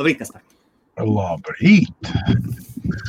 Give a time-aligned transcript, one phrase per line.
[0.00, 0.40] Labrīt, Kaspar!
[0.96, 2.10] Labrīt!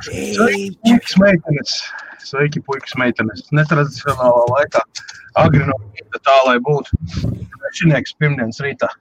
[0.04, 1.76] Sveiki, puikas meitenes!
[2.24, 3.46] Sveiki, puikas meitenes!
[3.56, 4.82] Netradicionālā laikā,
[5.40, 7.00] agri no rīta, tā lai būtu
[7.80, 8.92] šinieks pirmdienas rītā.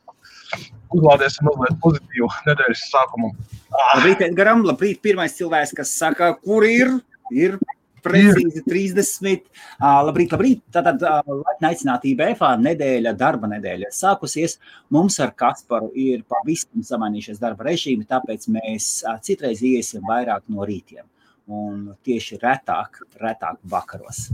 [0.95, 3.33] Uzlādēsim mazliet pozitīvu nedēļas sākumu.
[3.75, 4.63] Labrīt, Edgaram!
[4.69, 6.95] Labrīt, pirmais cilvēks, kas saka, kur ir?
[7.35, 7.59] Ir
[8.05, 9.47] precīzi 30.
[9.79, 10.63] Uh, labrīt, labrīt.
[10.75, 14.59] Tātad, uh, aicināt IBF nedēļa, darba nedēļa sākusies.
[14.95, 20.67] Mums ar Kasparu ir pavisam samainījušies darba režīmi, tāpēc mēs uh, citreiz iesim vairāk no
[20.69, 21.07] rītiem.
[21.53, 24.29] Un tieši retāk, retāk vakaros.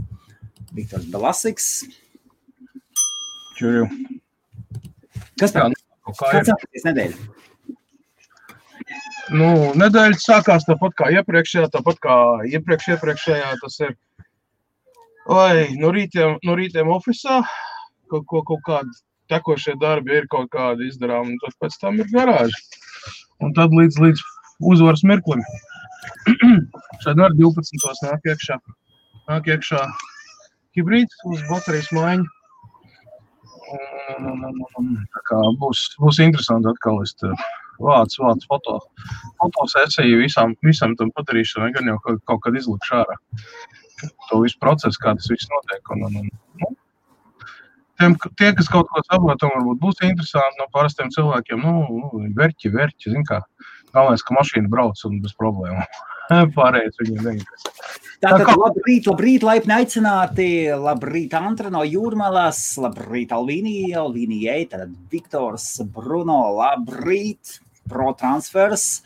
[0.75, 1.69] Viktors Balasiks.
[3.57, 3.89] Čurju.
[5.39, 5.65] Kas tā?
[6.19, 7.48] Kāds sāksies nedēļa?
[9.33, 12.15] Nu, nedēļa sākās tāpat kā iepriekšējā, tāpat kā
[12.49, 13.51] iepriekš, iepriekšējā.
[13.61, 13.95] Tas ir,
[15.29, 17.43] lai no rītiem, no rītiem oficiālā
[18.09, 22.09] kaut, kaut, kaut kādi tekošie darbi ir kaut kādi izdarām, un tad pēc tam ir
[22.13, 22.61] garāži.
[23.45, 24.23] Un tad līdz, līdz
[24.71, 25.43] uzvaras mirklim.
[27.03, 27.85] Šeit ar 12.
[28.07, 28.57] nāk iekšā,
[29.29, 29.85] nāk iekšā
[30.77, 32.27] hibrīds uz baterijas maiņu.
[34.09, 37.03] Tā kā būs, būs interesanti atkal.
[37.05, 37.29] Es te
[37.83, 38.77] vāc, vāc foto,
[39.41, 43.17] fotosesiju visam, visam tam padarīšanai, gan jau kaut, kaut kad izlikšu ārā.
[44.29, 45.95] To visu procesu, kā tas viss notiek.
[45.95, 46.29] Un, un, un,
[46.61, 46.69] nu,
[47.99, 51.65] tiem, tie, kas kaut ko saprot, varbūt būs interesanti no parastiem cilvēkiem.
[51.65, 53.41] Nu, nu verķi, verķi, zin kā.
[53.89, 55.83] Galvenais, ka mašīna brauc un bez problēmu.
[56.57, 57.71] Pārējais viņiem neinteresē.
[58.21, 58.53] Tātad, kā...
[58.59, 60.49] labrīt, labrīt, laipni aicināti.
[60.77, 67.57] Labrīt, Antra no Jūrmalas, labrīt, Alvīnija, Alvīnijai, tad Viktors, Bruno, labrīt
[67.89, 69.01] pro-transfers.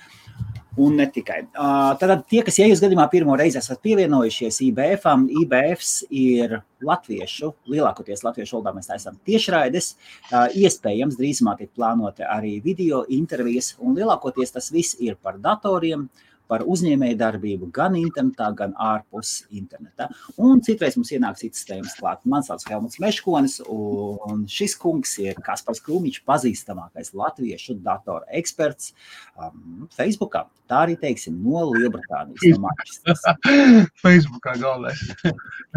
[0.74, 1.44] Un ne tikai.
[1.54, 5.06] Tātad, tie, kas, ja jūs gadījumā pirmo reizi esat pievienojušies IBF,
[5.44, 9.92] IBFs ir latviešu, lielākoties latviešu valodā mēs taisām tiešraides.
[10.34, 16.33] Iespējams, drīzumā tiek plānoti arī video intervijas, un lielākoties tas viss ir par datoriem, uh,
[16.54, 20.10] par uzņēmēju darbību gan internetā, gan ārpus interneta.
[20.38, 22.22] Un citreiz mums ienāk citas tēmas klāt.
[22.30, 28.94] Man sauc Helmuts Meškonis, un šis kungs ir Kaspars Krūmiņš, pazīstamākais latviešu datoru eksperts
[29.34, 30.46] um, Facebookā.
[30.70, 32.62] Tā arī teiksim no Lielbritānijas.
[32.62, 33.18] No
[34.06, 35.02] Facebookā galvenais.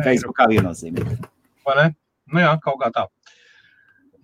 [0.04, 1.22] Facebookā viennozīmīgi.
[1.66, 1.90] Vai ne?
[2.34, 3.08] Nu jā, kaut kā tā.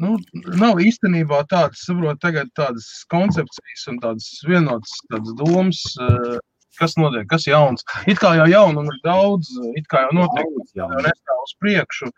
[0.02, 0.16] Nu,
[0.58, 6.38] nav īstenībā tādas, saprot, tagad tādas koncepcijas un tādas vienotas tādas domas, eh,
[6.80, 7.86] kas notiek, kas jauns.
[8.10, 12.10] It kā jau jaunuma ir daudz, it kā jau notiek, jau nestāv uz priekšu,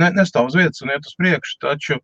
[0.00, 2.00] ne, nestāv uz vietas un iet uz priekšu, taču,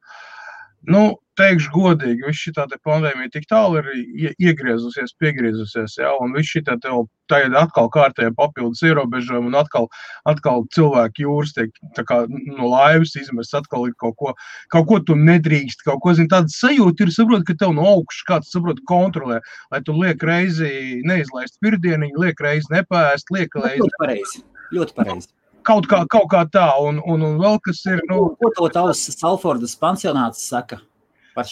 [0.91, 1.05] nu,
[1.39, 2.53] teikšu godīgi, viss šī
[2.87, 9.51] pandēmija tik tālu ir iegriezusies, piegriezusies, ja, un viss šī tagad atkal kārtēja papildus ierobežojumi,
[9.51, 9.89] un atkal,
[10.31, 11.75] atkal cilvēki jūras tiek
[12.07, 14.35] kā, no laivas izmests, atkal ir kaut ko,
[14.75, 18.27] kaut ko tu nedrīkst, kaut ko, zini, tāda sajūta ir, saprot, ka tev no augšas
[18.31, 19.41] kāds, saprot, kontrolē,
[19.75, 23.83] lai tu liek reizi neizlaist pirdieniņu, liek reizi nepēst, liek reizi.
[23.83, 24.45] Ļoti pareizi,
[24.79, 25.35] ļoti pareizi.
[25.65, 28.03] Kaut kā, kaut kā tā, un, un, un vēl kas ir.
[28.11, 30.81] Nu, ko to tavs Salfordas pansionāts saka?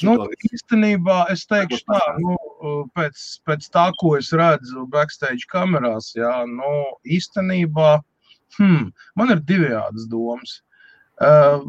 [0.07, 0.15] Nu,
[0.47, 2.37] īstenībā es teikšu tā, nu,
[2.95, 7.97] pēc, pēc tā, ko es redzu backstage kamerās, jā, nu, īstenībā
[8.61, 10.61] hmm, man ir divējādas domas.
[11.23, 11.65] Uh,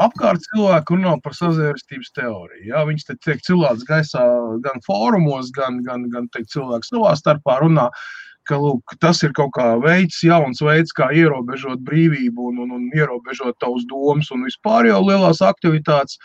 [0.00, 2.64] apkārt cilvēki runā par sazvērstības teoriju.
[2.70, 4.24] Jā, viņas tiek cilāts gaisā
[4.64, 7.90] gan fórumos, gan, gan, gan teikt, cilvēki savā starpā runā.
[7.92, 12.72] Uh, ka lūk, tas ir kaut kā veids, jauns veids, kā ierobežot brīvību un, un,
[12.78, 16.18] un ierobežot tavus domas un vispār jau lielās aktivitātes.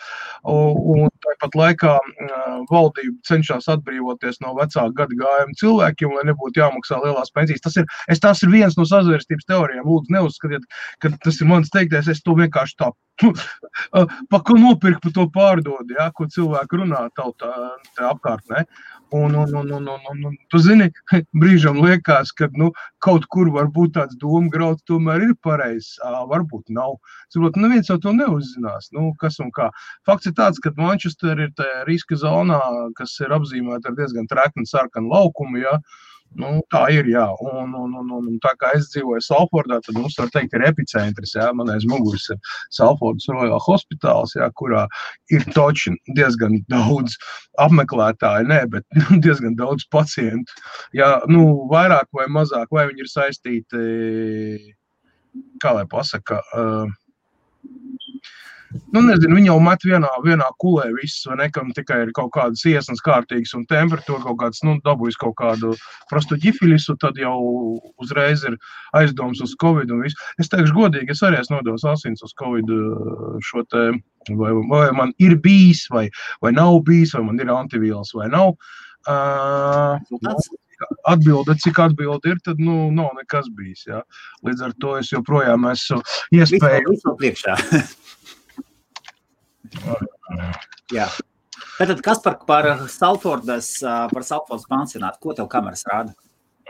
[0.44, 1.94] Un tāpat laikā
[2.72, 7.64] valdība cenšas atbrīvoties no vecāku gadu gājumu cilvēkiem, lai nebūtu jāmaksā lielās pensijas.
[7.66, 9.88] Tas ir, es, tas ir viens no sazvērstības teorijām.
[9.88, 10.68] Lūdzu, neuzskatiet,
[11.04, 12.94] ka tas ir mans teiktais, es to vienkārši tā
[14.30, 17.52] pa ko nopirkt, pa to pārdod, ja, ko cilvēki runā tautā
[18.10, 18.64] apkārtnē.
[19.14, 20.88] Un, un, un, un, un, un, un tu zini,
[21.42, 22.72] brīžam liekas, ka nu,
[23.06, 25.96] kaut kur var būt tāds doma grauds, tomēr ir pareizs.
[26.32, 26.98] Varbūt nav.
[27.34, 28.90] Saprot, neviens jau to neuzzinās.
[28.96, 29.70] Nu, kas un kā.
[30.10, 32.62] Fakts ir tāds, ka Manchester ir tajā riska zonā,
[32.98, 35.62] kas ir apzīmēta ar diezgan treknu sarkanu laukumu.
[35.62, 35.78] Ja?
[35.78, 37.08] Uh, Nu, tā ir.
[37.12, 37.26] Jā.
[37.44, 41.36] Un, un, un, un, tā kā es dzīvoju Salfordā, tad mums var teikt, ir epicentrs.
[41.38, 41.50] Jā.
[41.58, 42.40] Man aiz muguras ir
[42.74, 44.86] Salfordas Royal Hospitāls, jā, kurā
[45.34, 47.18] ir toči diezgan daudz
[47.62, 50.58] apmeklētāju, ne, bet nu, diezgan daudz pacientu.
[50.98, 53.86] Jā, nu, vairāk vai mazāk, vai viņi ir saistīti,
[55.64, 56.42] kā lai pasaka.
[56.54, 56.92] Uh,
[58.94, 62.32] Nu, nezinu, viņi jau met vienā, vienā kulē visus, vai ne, kam tikai ir kaut
[62.36, 65.74] kādas iesnas kārtīgas un temperatūra kaut kāds, nu, dabūjis kaut kādu
[66.12, 67.36] prastu ģifilisu, tad jau
[68.02, 68.58] uzreiz ir
[69.00, 70.20] aizdoms uz Covid un visu.
[70.42, 73.86] Es teikšu godīgi, es arī esmu nodevis asins uz Covid uh, šo te,
[74.32, 76.08] vai, vai man ir bijis, vai,
[76.44, 78.56] vai nav bijis, vai man ir antivīls vai nav.
[79.04, 80.00] Uh,
[81.10, 83.84] atbilde, cik atbilde ir, tad nu, nav nekas bijis.
[83.90, 84.02] Jā.
[84.48, 86.00] Līdz ar to es joprojām esmu
[86.40, 86.96] iespēju.
[86.96, 87.60] Visu priekšā.
[90.94, 91.08] Jā.
[91.78, 96.14] Tātad, kas par, par Salfordas, par Salfordas pansionātu, ko tev kameras rāda?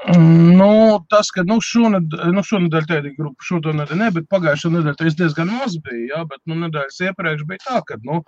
[0.03, 4.99] Nu, tas, ka nu, šonadēļ, nu, šonadēļ tāda grupa, šo nedēļu ne, bet pagājušo nedēļu
[4.99, 8.19] tas diezgan maz bija, jā, bet nu, nedēļas iepriekš bija tā, ka, nu,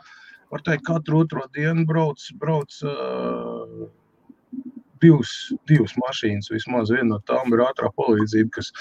[0.54, 3.90] var teikt, katru otro dienu brauc, brauc uh,
[5.04, 5.32] divas,
[5.70, 6.52] divas mašīnas.
[6.54, 8.72] Vismaz viena no tām ir ātrā palīdzība, kas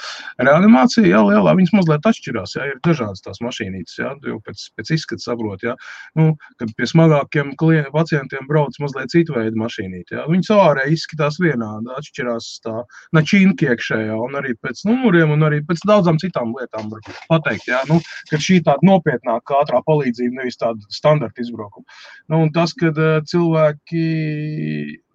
[0.40, 2.56] reanimācija, jā, lielā viņas mazliet atšķirās.
[2.58, 5.74] Jā, ir dažādas tās mašīnītes, jā, jau pēc, pēc izskata saprot, jā.
[6.18, 10.26] Nu, kad pie smagākiem klien, pacientiem brauc mazliet citu veidu mašīnīti, jā.
[10.30, 12.76] Viņas ārēji izskatās vienādi, atšķirās tā
[13.16, 17.82] načīnka iekšējā un arī pēc numuriem un arī pēc daudzām citām lietām var pateikt, jā,
[17.90, 18.00] nu,
[18.30, 21.86] ka šī tāda nopietnāka ātrā palīdzība, nevis tāda standarta izbraukuma.
[22.32, 24.04] Nu, un tas, kad uh, cilvēki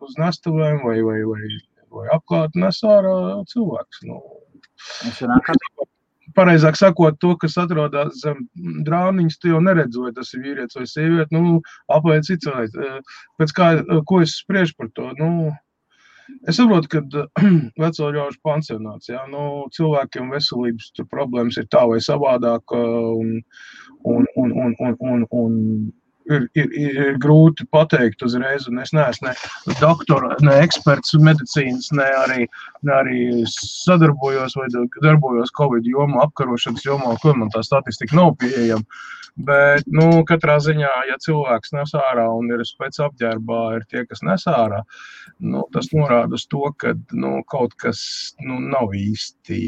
[0.06, 1.44] uz nestuvēm vai, vai, vai,
[1.96, 3.16] vai apkārt nes ārā
[3.52, 4.04] cilvēks.
[4.10, 4.22] Nu,
[6.38, 8.44] Pareizāk sakot, to, kas atrodas zem
[8.86, 11.34] drāniņas, tu jau neredzi, vai tas ir vīrietis vai sieviete.
[11.34, 11.58] Nu,
[11.92, 13.08] apēd cits cilvēks.
[13.42, 13.70] Pēc kā,
[14.08, 15.10] ko es spriežu par to?
[15.18, 15.50] Nu,
[16.48, 17.00] Es saprotu, ka
[17.84, 23.40] veco ļaužu pansionāts, jā, nu, cilvēkiem veselības problēmas ir tā vai savādāk, un,
[24.06, 25.56] un, un, un, un, un, un
[26.30, 32.50] ir, ir, ir grūti pateikt uzreiz, es neesmu ne doktors, ne eksperts medicīnas, ne arī,
[32.88, 33.22] ne arī
[33.54, 34.68] sadarbojos vai
[35.04, 38.86] darbojos Covid jomā, apkarošanas jomā, kur man tā statistika nav pieejama.
[39.40, 44.24] Bet, nu, katrā ziņā, ja cilvēks nes ārā un ir pēc apģērbā, ir tie, kas
[44.26, 44.82] nes ārā,
[45.40, 48.02] nu, tas norāda uz to, ka nu, kaut kas
[48.44, 49.60] nu, nav īsti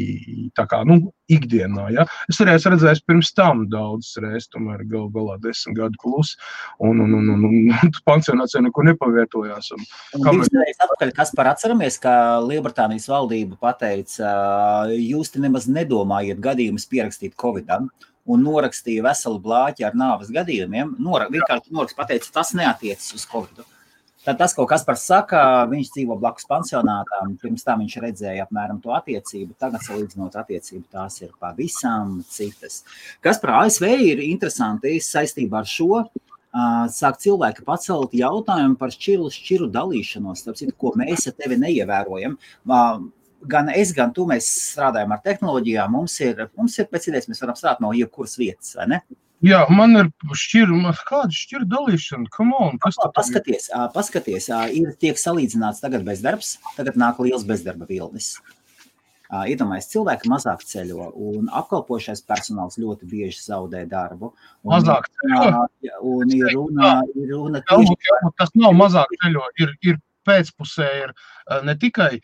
[0.58, 1.00] tā kā nu,
[1.32, 1.88] ikdienā.
[1.96, 2.06] Ja?
[2.32, 6.34] Es arī esmu redzējis pirms tam daudzas reizes, tomēr gal galā desmit gadu plus,
[6.80, 7.72] un, un, un, un, un,
[8.10, 9.72] pansionācija neko nepavietojās.
[9.78, 9.88] Un,
[10.18, 10.72] un kamēr...
[10.76, 12.14] atpakaļ, kas par atceramies, ka
[12.46, 14.32] Lielbritānijas valdība pateica,
[14.96, 17.92] jūs te nemaz nedomājiet gadījumus pierakstīt Covidam
[18.32, 20.96] un norakstīja veselu blāķi ar nāves gadījumiem.
[21.02, 23.64] Nora, vienkārši norakst, pateica, tas neatiecas uz Covid.
[24.22, 25.40] Tad tas, ko Kaspars saka,
[25.72, 27.36] viņš dzīvo blakus pansionātām.
[27.42, 29.56] Pirms tam viņš redzēja apmēram to attiecību.
[29.62, 32.84] Tagad, salīdzinot attiecību, tās ir pavisam citas.
[33.26, 36.04] Kas par ASV ir interesanti saistībā ar šo.
[36.92, 42.38] Sāk cilvēki pacelt jautājumu par šķiru, šķiru dalīšanos, citu, ko mēs ar tevi neievērojam
[43.48, 45.92] gan es, gan tu strādājam ar tehnoloģijām.
[45.92, 49.02] Mums ir, mums ir pēc idejas, mēs varam strādāt no jebkuras vietas, vai ne?
[49.42, 52.30] Jā, man ir šķirta, kāda šķirta dalīšana.
[52.60, 53.86] On, kas tā paskaties, ir?
[53.96, 58.36] paskaties, ir tiek salīdzināts tagad bezdarbs, tagad nāk liels bezdarba vilnis.
[59.32, 64.34] Iedomājieties, cilvēki mazāk ceļo, un apkalpošais personāls ļoti bieži zaudē darbu.
[64.62, 65.64] Un, mazāk ceļo.
[66.12, 67.96] Un ir runa, ir runa tieši...
[68.38, 71.16] Tas nav mazāk ceļo, ir, ir pēcpusē, ir
[71.66, 72.20] ne tikai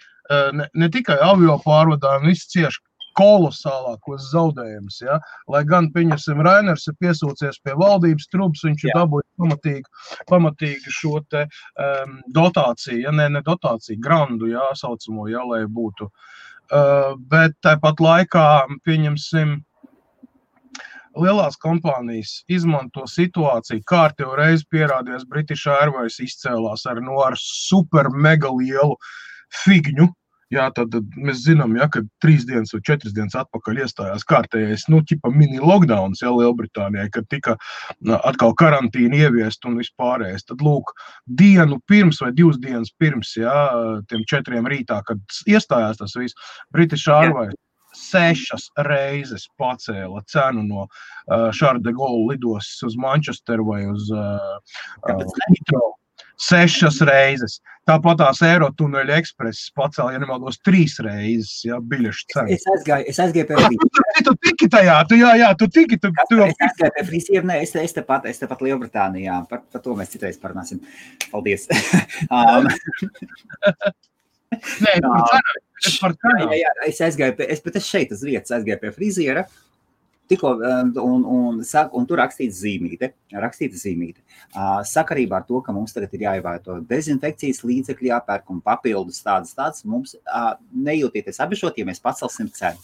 [0.54, 2.84] ne, ne tikai avio pārvadājumi, viss cieši
[3.18, 5.02] kolosālākos zaudējumus.
[5.06, 5.20] Ja?
[5.52, 9.86] Lai gan, pieņemsim, Rainers ir piesūcies pie valdības trūks, viņš ir dabūjis pamatīgi,
[10.32, 16.10] pamatīgi šo te um, dotāciju, ja ne, ne dotāciju, grandu, jā, saucamo, ja, lai būtu.
[16.68, 18.48] Uh, bet tāpat laikā,
[18.84, 19.56] pieņemsim,
[21.18, 23.84] lielās kompānijas izmanto situāciju.
[23.90, 28.98] Kārtīgi reiz pierādījās, British Airways izcēlās ar, no, nu, ar super mega lielu
[29.64, 30.10] figņu,
[30.54, 34.86] Jā, tad, tad mēs zinām, ja, ka trīs dienas vai četras dienas atpakaļ iestājās kārtējais,
[34.94, 37.58] nu, tipa mini lockdown, ja Lielbritānijā, kad tika
[38.22, 40.48] atkal karantīna ieviest un vispārējais.
[40.48, 40.94] Tad, lūk,
[41.42, 43.58] dienu pirms vai divas dienas pirms, ja,
[44.08, 45.20] tiem četriem rītā, kad
[45.52, 47.56] iestājās tas viss, British Airways
[47.98, 54.60] sešas reizes pacēla cenu no uh, Šarda Gola lidostas uz Manchesteru vai uz uh,
[55.08, 55.96] uh, Heathrow
[56.42, 57.60] sešas reizes.
[57.88, 62.52] Tāpat tās Eirotuneļa ekspreses pacēla, ja nemaldos, trīs reizes, ja biļešu cenu.
[62.56, 63.94] Es aizgāju, es aizgāju pie frīzieru.
[64.28, 66.00] Tu tiki tajā, tu jā, jā, tu tiki.
[66.02, 69.84] Tu, tu, es aizgāju pie frīzieru, ne, es, es tepat, es tepat Lielbritānijā, par, par
[69.86, 70.82] to mēs citreiz parunāsim.
[71.32, 71.68] Paldies.
[72.34, 72.68] um,
[74.52, 75.62] Nē, par cenu.
[75.86, 76.50] Es par cenu.
[76.50, 79.46] Jā, jā, es aizgāju pie, es, bet es šeit uz vietas aizgāju pie frīziera.
[79.48, 79.67] Uh,
[80.28, 81.62] Tikko, um, un, un, un,
[82.00, 84.20] un tur rakstīts zīmīte, rakstīta zīmīte.
[84.90, 89.86] Sakarībā ar to, ka mums tagad ir jāievērto dezinfekcijas līdzekļi, jāpērk un papildus tādas, tādas,
[89.88, 90.18] mums
[90.76, 92.84] nejūtieties apbešot, ja mēs pacelsim cenu.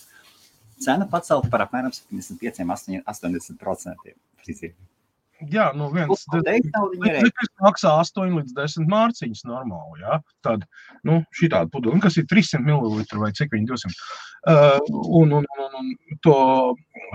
[0.83, 4.15] Cena pacelt par apmēram 75, 80%.
[5.51, 6.25] Jā, nu viens
[7.03, 10.19] litrs maksā 8 līdz 10 mārciņas normāli, jā.
[10.45, 10.67] Tad,
[11.07, 13.97] nu, šī tāda pudele, kas ir 300 ml vai cik viņi 200.
[14.43, 16.38] Uh, un, un, un, un to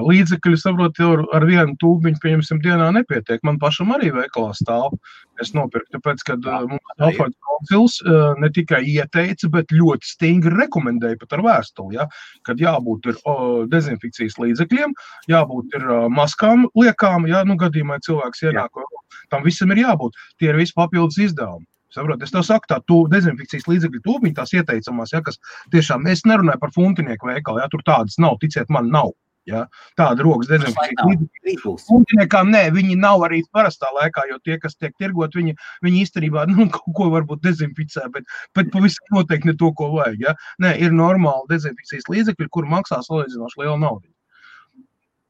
[0.00, 3.42] līdzekļu, saprot, jau ar vienu tūbiņu, pieņemsim, dienā nepietiek.
[3.44, 4.96] Man pašam arī veikalā stāv.
[5.42, 10.56] Es nopirku, tāpēc, kad uh, mums Alfons kauncils uh, ne tikai ieteica, bet ļoti stingri
[10.56, 12.08] rekomendēja pat ar vēstuli, ja,
[12.48, 14.96] kad jābūt ir uh, dezinfekcijas līdzekļiem,
[15.30, 19.18] jābūt ir uh, maskām liekām, ja, nu gadījumā cilvēks ienāk, Jā.
[19.32, 20.16] tam visam ir jābūt.
[20.38, 21.66] Tie ir visi papildus izdevumi.
[21.94, 25.40] Saprot, es tev saku, tā tu, dezinfekcijas līdzekļu tūmiņi, tās ieteicamās, ja, kas
[25.72, 29.14] tiešām, es nerunāju par funtinieku veikalu, ja tur tādas nav, ticiet man, nav.
[29.48, 29.62] Ja?
[29.96, 31.64] Tāda rokas dezinfekcija.
[31.86, 35.56] Funkciniekām nē, viņi nav arī parastā laikā, jo tie, kas tiek tirgot, viņi,
[35.86, 40.20] viņi īstenībā nu, kaut ko varbūt dezinficē, bet, bet pavisam noteikti ne to, ko vajag.
[40.28, 40.36] Ja?
[40.60, 44.04] Nē, ir normāli dezinfekcijas līdzekļi, kur maksā salīdzinoši lielu naudu.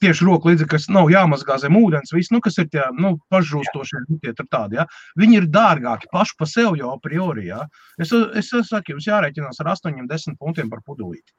[0.03, 4.05] Tieši roku līdzekļi, kas nav jāmazgā zem ūdens, viss, nu, kas ir tie nu, pašžūstošie,
[4.07, 4.79] nu, tie ir tādi.
[4.79, 4.87] Ja?
[5.19, 7.49] Viņi ir dārgāki paši par sevi jau a priori.
[7.49, 7.65] Ja?
[7.99, 11.35] Es, es, es saku, jums jārēķinās ar 8-10 puntiem par pudelīti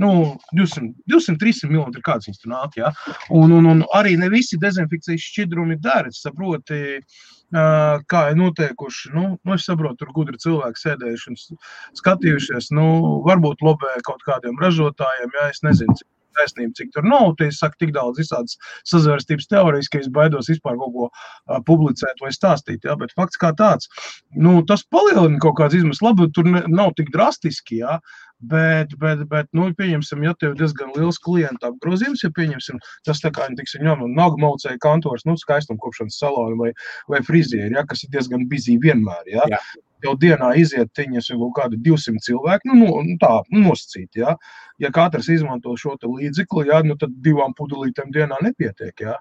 [0.00, 2.00] nu, 200, 200 300 ml.
[2.04, 2.78] Kāds viņas tur nāk.
[2.80, 2.92] Ja?
[3.36, 6.10] Un, un, un arī ne visi dezinfekcijas šķidrumi dara.
[7.50, 9.10] Uh, kā ir noteikuši.
[9.16, 11.38] Nu, nu, es saprotu, tur gudri cilvēki sēdējuši un
[11.98, 12.70] skatījušies.
[12.78, 12.86] Nu,
[13.26, 15.96] varbūt lobē kaut kādiem ražotājiem, ja es nezinu.
[15.98, 16.06] Cik
[16.38, 17.34] taisnība, cik tur nav.
[17.40, 18.56] Tie saka tik daudz visādas
[18.88, 22.86] sazvērstības teorijas, ka es baidos vispār kaut ko uh, publicēt vai stāstīt.
[22.88, 22.96] Ja?
[23.00, 23.90] Bet fakts kā tāds,
[24.36, 26.04] nu, tas palielina kaut kādas izmaksas.
[26.06, 28.00] Labi, tur ne, nav tik drastiski, ja?
[28.40, 33.20] Bet, bet, bet nu, pieņemsim, ja tev ir diezgan liels klientu apgrozījums, ja pieņemsim, tas
[33.20, 36.70] tā kā, tiksim, jau, nu, nagmaucēja kantors, nu, skaistumkopšanas saloni vai,
[37.12, 39.44] vai frizieri, ja, kas ir diezgan bizī vienmēr, ja.
[39.52, 39.60] Jā
[40.04, 44.22] jau dienā iziet viņas jau kaut kādi 200 cilvēki, nu, nu, nu tā, nu, nosacīti,
[44.24, 44.36] ja.
[44.80, 49.18] Ja katrs izmanto šo līdzekli, ja, nu, tad divām pudelītēm dienā nepietiek, ja.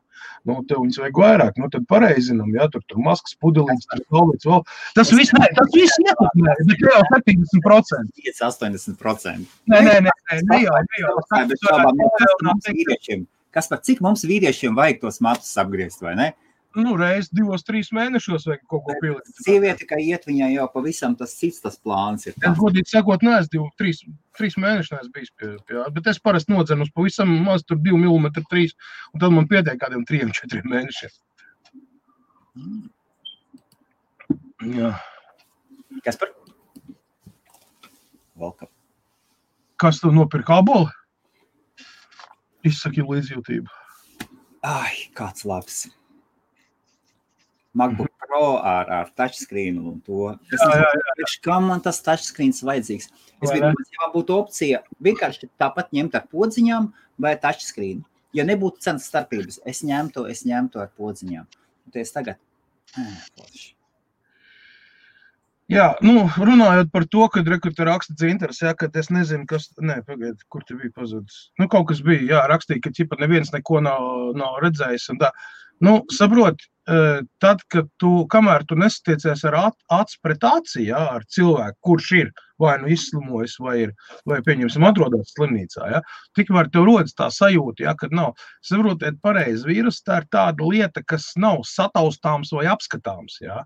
[0.47, 4.47] Nu, tev viņas vajag vairāk, nu, tad pareizinam, ja, tur, tur maskas pudelītes, tur galvīts
[4.47, 4.63] vēl.
[4.95, 8.13] Tas viss, ne, tas viss ietekmē, bet jau 70%.
[8.29, 9.57] 5-80%.
[9.73, 11.15] Nē, nē, nē, nē, ne jau, ne jau.
[13.49, 16.27] Kas par cik mums vīriešiem vajag tos matus apgriezt, vai ne?
[16.77, 19.31] Nu, reizes divos, trīs mēnešos vajag kaut ko pielikt.
[19.41, 22.35] Sieviete, kā iet, viņai jau pavisam tas cits tas plāns ir.
[22.37, 24.03] Es godīgi sakot, neesmu divu, trīs,
[24.37, 27.97] trīs mēnešus neesmu bijis pie, pie, bet es parasti nodzenu uz pavisam maz tur divu
[28.01, 28.75] milimetru trīs,
[29.13, 31.13] un tad man pietiek kādiem trim, četriem mēnešiem.
[34.77, 34.93] Jā.
[36.05, 36.35] Kas par?
[38.39, 38.71] Welcome.
[39.79, 40.91] Kas tu nopirka aboli?
[42.67, 43.71] Izsaki līdzjūtību.
[44.67, 45.87] Ai, kāds labs.
[47.73, 50.33] MacBook Pro ar, ar touchscreen un to.
[50.53, 53.09] Es nezinu, kam man tas touchscreens vajadzīgs.
[53.41, 58.03] Es ja man būtu opcija vienkārši tāpat ņemt ar podziņām vai touchscreen.
[58.35, 61.49] Ja nebūtu cenas starpības, es ņemtu, es ņemtu ar podziņām.
[61.85, 62.41] Un tas tagad.
[62.97, 63.05] Ē,
[65.69, 69.99] Jā, nu, runājot par to, ka rekrutē raksta dzintars, jā, ka es nezinu, kas, nē,
[70.07, 71.51] pagaid, kur te bija pazudis.
[71.61, 74.07] Nu, kaut kas bija, jā, rakstīja, ka ķipa neviens neko nav,
[74.39, 75.29] nav redzējis un tā.
[75.85, 76.65] Nu, saprot,
[77.43, 82.31] tad, kad tu, kamēr tu nesatiecies ar acu pret aci, jā, ar cilvēku, kurš ir
[82.59, 83.93] vai nu izslimojis, vai, ir,
[84.27, 86.01] vai pieņemsim, atrodas slimnīcā, ja,
[86.35, 88.33] tikmēr tev rodas tā sajūta, ja, ka nav,
[88.65, 93.63] saprotiet, pareizi, vīrus tā ir tāda lieta, kas nav sataustāms vai apskatāms, ja.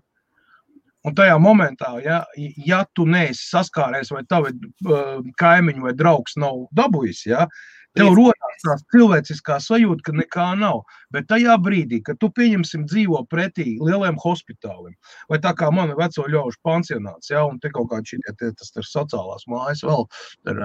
[1.04, 2.22] Un tajā momentā, ja,
[2.64, 7.44] ja tu neesi saskāries vai tavi uh, kaimiņi vai draugs nav dabūjis, ja,
[7.94, 10.80] Tev rodas tā cilvēciskā sajūta, ka nekā nav.
[11.14, 14.94] Bet tajā brīdī, kad tu pieņemsim dzīvo pretī lieliem hospitāliem,
[15.30, 18.72] vai tā kā mana veco ļaužu pansionāts, ja, un te kaut kādi šitie, te, tas
[18.74, 20.06] ir sociālās mājas vēl,
[20.46, 20.62] tur,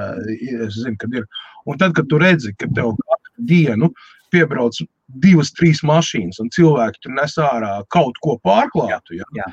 [0.66, 1.28] es zinu, kad ir.
[1.70, 3.92] Un tad, kad tu redzi, ka tev katru dienu
[4.34, 4.80] piebrauc
[5.22, 9.46] divas, trīs mašīnas, un cilvēki tur nes ārā kaut ko pārklātu, ja, jā.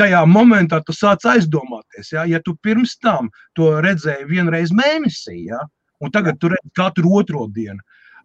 [0.00, 5.60] tajā momentā tu sāc aizdomāties, ja, ja tu pirms tam to redzēji vienreiz mēnesī, ja,
[6.04, 7.82] un tagad tur redz katru otro dienu.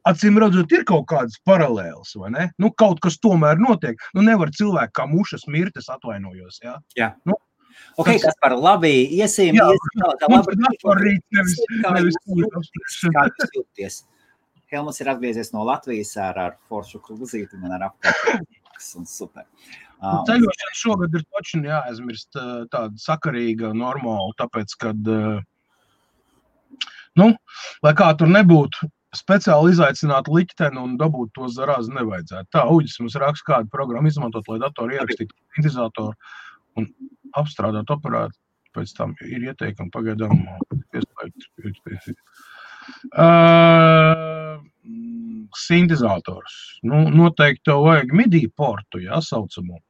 [0.07, 2.45] Acīm redzot, ir kaut kādas paralēlas, vai ne?
[2.61, 3.99] Nu, kaut kas tomēr notiek.
[4.15, 6.61] Nu, nevar cilvēku kā mušas mirtes atvainojos.
[6.63, 6.77] Ja?
[6.97, 7.13] Jā.
[7.27, 7.35] Nu,
[7.99, 10.55] Ok, tas, kas par labi iesim, jā, iesim tā, tā labi.
[10.99, 13.99] Rīt, nevis, nevis kā jūs jūties?
[14.69, 19.47] Helmas ir atgriezies no Latvijas ar, ar foršu krūzīti un ar apkārtnes un super.
[19.99, 22.37] Uh, Ceļošana šogad ir taču jāaizmirst
[22.71, 25.41] tāda sakarīga, normāla, tāpēc, kad uh,
[27.17, 27.31] Nu,
[27.85, 32.49] lai kā tur nebūtu, speciāli izaicināt likteni un dabūt to zarāzi nevajadzētu.
[32.53, 36.13] Tā, Uģis mums raksta, kādu programmu izmantot, lai datoru ierakstītu sintēzatoru
[36.77, 36.89] un
[37.41, 38.37] apstrādāt operātu.
[38.77, 40.43] Pēc tam ir ieteikumi pagaidām
[40.93, 41.47] pieslēgt.
[43.17, 44.38] Uh,
[45.59, 46.55] sintēzators.
[46.87, 49.81] Nu, noteikti tev vajag MIDI portu, jā, saucamo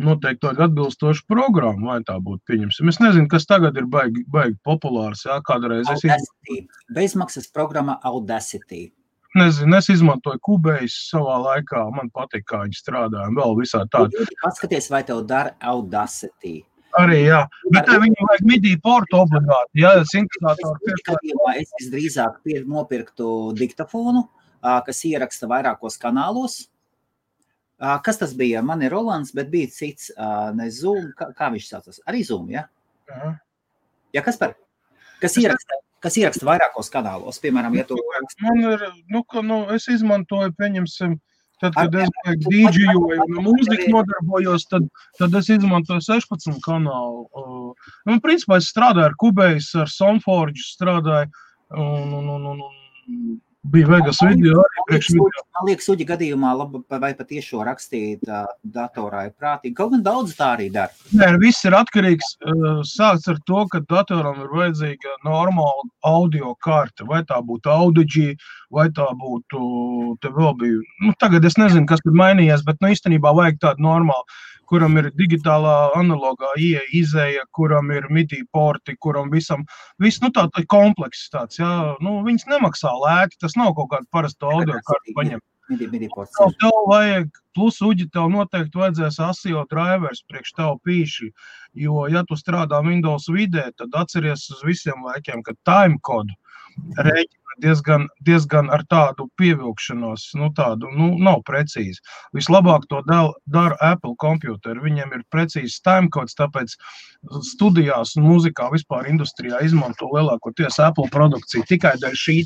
[0.00, 2.88] noteikti tādu atbilstošu programmu, vai tā būtu pieņemsim.
[2.92, 5.26] Es nezinu, kas tagad ir baigi, baigi populārs.
[5.26, 6.64] Jā, kādreiz es izmantoju.
[6.96, 8.88] Bezmaksas programma Audacity.
[9.38, 11.84] Nezinu, es izmantoju kubējus savā laikā.
[11.94, 13.28] Man patīk, kā viņi strādā.
[13.36, 14.26] Vēl visā tādā.
[14.42, 16.56] Paskaties, vai tev dara Audacity.
[16.98, 17.44] Arī, jā.
[17.70, 20.96] Bet tā viņam vajag midī portu obligāti, jā, sintetizātoru.
[21.54, 23.28] Es visdrīzāk nopirktu
[23.58, 24.24] diktafonu,
[24.60, 26.64] kas ieraksta vairākos kanālos.
[27.78, 28.60] Kas tas bija?
[28.66, 30.10] Man ir Rolands, bet bija cits,
[30.58, 32.02] ne Zoom, kā, kā viņš saucas?
[32.10, 32.66] Arī Zoom, ja?
[33.08, 33.30] Jā,
[34.18, 34.58] ja, kas par?
[35.22, 37.96] Kas ieraksta, kas ieraksta vairākos kanālos, piemēram, ja tu...
[38.42, 41.16] Man ir, nu, ka, nu, es izmantoju, pieņemsim,
[41.60, 42.10] Tad, kad es
[42.46, 44.86] dīdžejoju un mūziku nodarbojos, tad,
[45.18, 47.26] tad es izmantoju 16 kanālu.
[48.08, 51.28] Nu, principā es strādāju ar Kubējas, ar Sonforģu strādāju
[51.76, 55.42] un, un, un, un, un bija Vegas video arī priekš video.
[55.58, 59.74] Man liekas, suģi gadījumā labi vai patiešo rakstīt uh, datorā ir prātīgi.
[59.76, 60.94] Kaut gan daudz tā arī dara.
[61.12, 62.32] Nē, viss ir atkarīgs.
[62.40, 67.04] Uh, sāks ar to, ka datoram ir vajadzīga normāla audio karte.
[67.10, 68.30] Vai tā būtu Audigi,
[68.72, 69.60] vai tā būtu,
[70.24, 73.84] te vēl bija, nu tagad es nezinu, kas tur mainījies, bet nu īstenībā vajag tādu
[73.84, 74.24] normālu
[74.70, 79.66] kuram ir digitālā analogā ieeja, izēja, kuram ir MIDI porti, kuram visam,
[80.02, 81.70] viss, nu tā, tā komplekss tāds, jā,
[82.04, 85.46] nu, viņas nemaksā lēti, tas nav kaut kāda parasta audio karta paņemt.
[85.70, 91.28] Tev, tev vajag, plus uģi tev noteikti vajadzēs asio drivers priekš tev pīši,
[91.84, 96.34] jo, ja tu strādā Windows vidē, tad atceries uz visiem laikiem, ka timekodu
[96.98, 102.00] rēķina diezgan, diezgan ar tādu pievilkšanos, nu, tādu nu, nav precīzi.
[102.36, 104.82] Vislabāk to dara, Apple komputeri.
[104.84, 106.76] Viņiem ir precīzs timecodes, tāpēc
[107.50, 112.38] studijās un mūzikā vispār industrijā izmanto lielākoties Apple produkciju tikai dēļ šī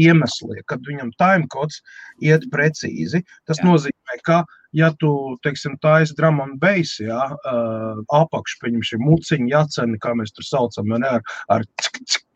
[0.00, 1.82] iemesla, kad viņam timecodes
[2.24, 3.24] iet precīzi.
[3.48, 3.68] Tas Jā.
[3.68, 10.00] nozīmē, ka ja tu, teiksim, taisi drum and bass, jā, uh, apakš, pieņemsim, muciņu, jaceni,
[10.02, 11.66] kā mēs tur saucam, ne, ar, ar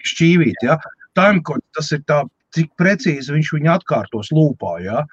[0.07, 0.77] šķīvīt, jā,
[1.19, 2.23] timecode, tas ir tā,
[2.57, 4.79] cik precīzi viņš viņu atkārtos lūpā.
[4.85, 5.05] Ja?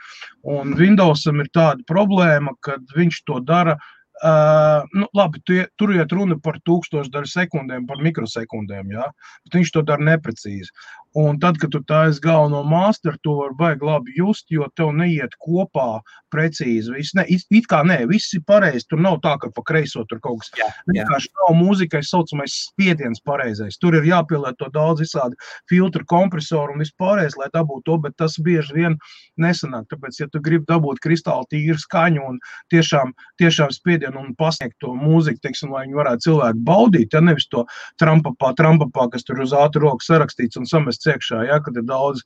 [0.47, 3.77] Un Windowsam ir tāda problēma, ka viņš to dara.
[4.23, 9.09] Uh, nu, labi, tu, tur iet runa par tūkstošdaļu sekundēm, par mikrosekundēm, ja?
[9.43, 10.71] bet viņš to dara neprecīzi.
[11.15, 15.31] Un tad, kad tu taisi galveno masteru, to var baigi labi just, jo tev neiet
[15.39, 16.01] kopā
[16.35, 16.91] precīzi.
[16.91, 18.83] Viss, ne, it kā nē, viss ir pareizi.
[18.91, 20.81] Tur nav tā, ka pa kreiso tur kaut kas tāds.
[20.91, 23.79] Vienkārši nav mūzikai saucamais spiediens pareizais.
[23.79, 25.39] Tur ir jāpielieto daudz visādi
[25.71, 28.99] filtru, kompresoru un vispārējais, lai dabūtu to, bet tas bieži vien
[29.39, 29.87] nesanāk.
[29.93, 32.43] Tāpēc, ja tu gribi dabūt kristāli tīru skaņu un
[32.75, 37.47] tiešām, tiešām spiedienu un pasniegt to mūziku, teiksim, lai viņi varētu cilvēku baudīt, ja nevis
[37.51, 37.63] to
[38.01, 42.23] trampapā, trampapā, kas tur uz ātru roku sarakstīts un samests iekšā, ja, kad ir daudz,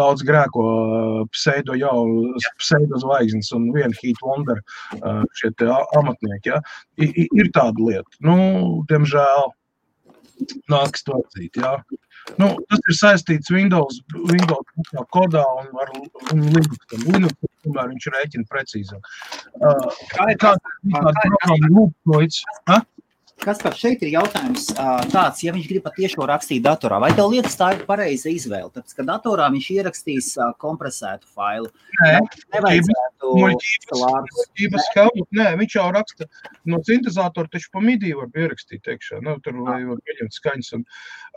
[0.00, 2.02] daudz grēko uh, pseido jau
[2.60, 4.60] pseido zvaigznes un viena heat wonder
[5.00, 5.52] uh, šie
[5.98, 6.54] amatnieki.
[6.54, 6.60] Ja.
[7.00, 8.20] I, ir tāda lieta.
[8.24, 8.36] Nu,
[8.90, 9.50] diemžēl
[10.72, 11.60] nāks to atzīt.
[11.60, 11.78] Ja.
[12.40, 16.78] Nu, tas ir saistīts Windows, Windows kodā un ar Linux.
[17.06, 19.10] Linux tomēr viņš rēķina precīzāk.
[19.60, 22.42] Uh, kā ir kāda programma Loopnoids?
[23.40, 24.66] Kas par šeit ir jautājums
[25.10, 28.68] tāds, ja viņš grib patiešām rakstīt datorā, vai tev liekas, tā ir pareiza izvēle?
[28.74, 30.28] Tāpēc, ka datorā viņš ierakstīs
[30.60, 31.70] kompresētu failu.
[32.02, 32.18] Nē,
[32.56, 35.26] nevajadzētu muļķības helmu.
[35.40, 36.28] Nē, viņš jau raksta
[36.68, 39.22] no sintezatora, taču pa midī var ierakstīt iekšā.
[39.24, 40.72] Nu, tur var pieņemt skaņas.
[40.76, 40.86] Un,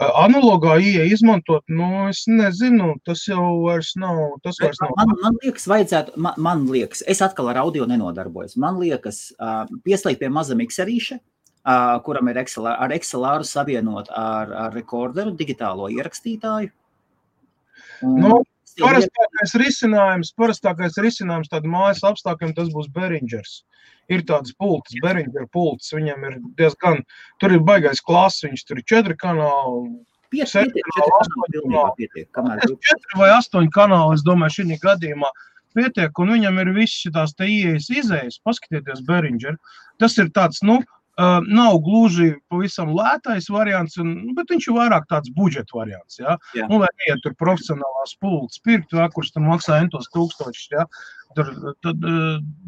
[0.04, 4.42] analogā ieja izmantot, nu, es nezinu, tas jau vairs nav.
[4.44, 4.92] Tas vairs nav.
[5.00, 8.60] Man, man liekas, vajadzētu, man, man liekas, es atkal ar audio nenodarbojos.
[8.60, 9.30] Man liekas,
[9.88, 11.24] pieslēgt pie maza mikserīša,
[11.66, 16.72] uh, kuram ir Excel, ar Excelāru savienot ar, ar rekorderu, digitālo ierakstītāju.
[18.04, 18.40] Un, nu,
[18.80, 23.62] parastākais risinājums, parastākais risinājums tādu mājas apstākļiem, tas būs Beringers.
[24.12, 27.06] Ir tāds pults, Beringer pults, viņam ir diezgan,
[27.40, 29.94] tur ir baigais klases, viņš tur ir četri kanāli,
[30.34, 30.72] Pietiek,
[31.94, 32.26] pietiek,
[32.82, 35.30] četri vai astoņi kanāli, es domāju, šī gadījumā
[35.78, 38.40] pietiek, un viņam ir viss šīs ieejas, izējas.
[38.46, 39.60] Paskatieties, Beringer.
[40.02, 40.80] Tas ir tāds, nu,
[41.18, 46.18] nav gluži pavisam lētais variants, un, bet viņš ir vairāk tāds budžeta variants.
[46.20, 46.38] Ja?
[46.58, 46.68] Jā.
[46.70, 50.72] Nu, lai neiet tur profesionālās pults pirkt, ja, kurš tur maksā entos tūkstošus.
[50.74, 50.88] Ja?
[51.34, 51.50] Tur,
[51.82, 52.02] tad,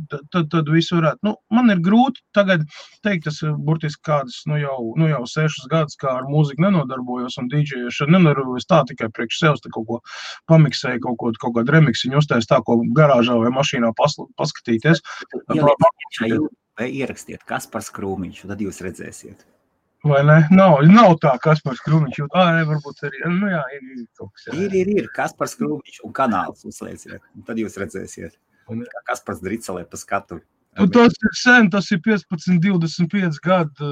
[0.09, 1.21] tad, tad, tad viss varētu.
[1.25, 2.63] Nu, man ir grūti tagad
[3.05, 7.49] teikt, es burtiski kādus, nu jau, nu jau sešus gadus kā ar mūziku nenodarbojos un
[7.53, 8.09] dīdžējuši.
[8.13, 10.01] Nenodarbojos tā tikai priekš sevis, te kaut ko
[10.49, 15.05] pamiksēju, kaut ko, kaut kādu remiksiņu uztaisīt tā, ko garāžā vai mašīnā pas, paskatīties.
[15.53, 16.39] Jā,
[16.79, 19.45] vai ierakstiet Kaspars Krūmiņš, un tad jūs redzēsiet.
[20.05, 20.37] Vai ne?
[20.53, 22.19] Nav, nav tā, Kaspars Krūmiņš.
[22.29, 23.21] Ā, ne, varbūt arī.
[23.31, 24.49] Nu, jā, ir, ir kaut kas.
[24.51, 24.57] Jā.
[24.61, 27.23] Ir, ir, ir Kaspars Krūmiņš un kanāls uzlieciet.
[27.33, 28.37] Un tad jūs redzēsiet.
[28.69, 30.41] Un Kaspars Dricelē pa skatu.
[30.75, 33.91] Nu, tas ir sen, tas ir 15, 25 gadu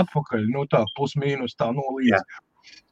[0.00, 0.46] atpakaļ.
[0.50, 2.14] Nu, tā, plus mīnus tā nolīdz.
[2.16, 2.22] Jā.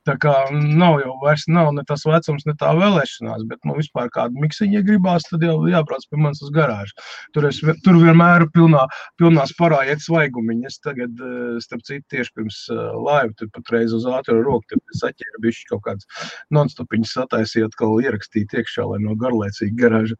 [0.08, 4.08] Tā kā nav jau vairs nav ne tas vecums, ne tā vēlēšanās, bet nu, vispār
[4.14, 6.96] kādu miksiņu gribās, tad jau jābrauc pie manis uz garāžu.
[7.36, 8.86] Tur, es, tur vienmēr ir pilnā,
[9.20, 10.64] pilnā sparā iet svaigumiņi.
[10.70, 14.98] Es tagad, eh, starp citu, tieši pirms uh, laiva, tur patreiz uz ātru roku, tur
[15.02, 16.08] saķēra bišķi kaut kāds
[16.56, 20.16] nonstopiņas sataisīt, atkal ierakstīt iekšā, lai no garlaicīgi garāža.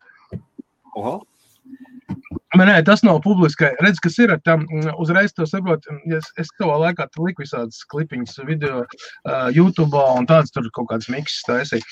[0.98, 1.18] Oho.
[2.57, 3.68] Man, nē, tas nav publiski.
[3.85, 4.64] Redz, kas ir tam
[4.99, 5.85] uzreiz, to saprot.
[6.09, 11.11] Es, es savā laikā liku visādas klipiņas video uh, YouTube un tādas tur kaut kādas
[11.12, 11.85] mikses taisīju.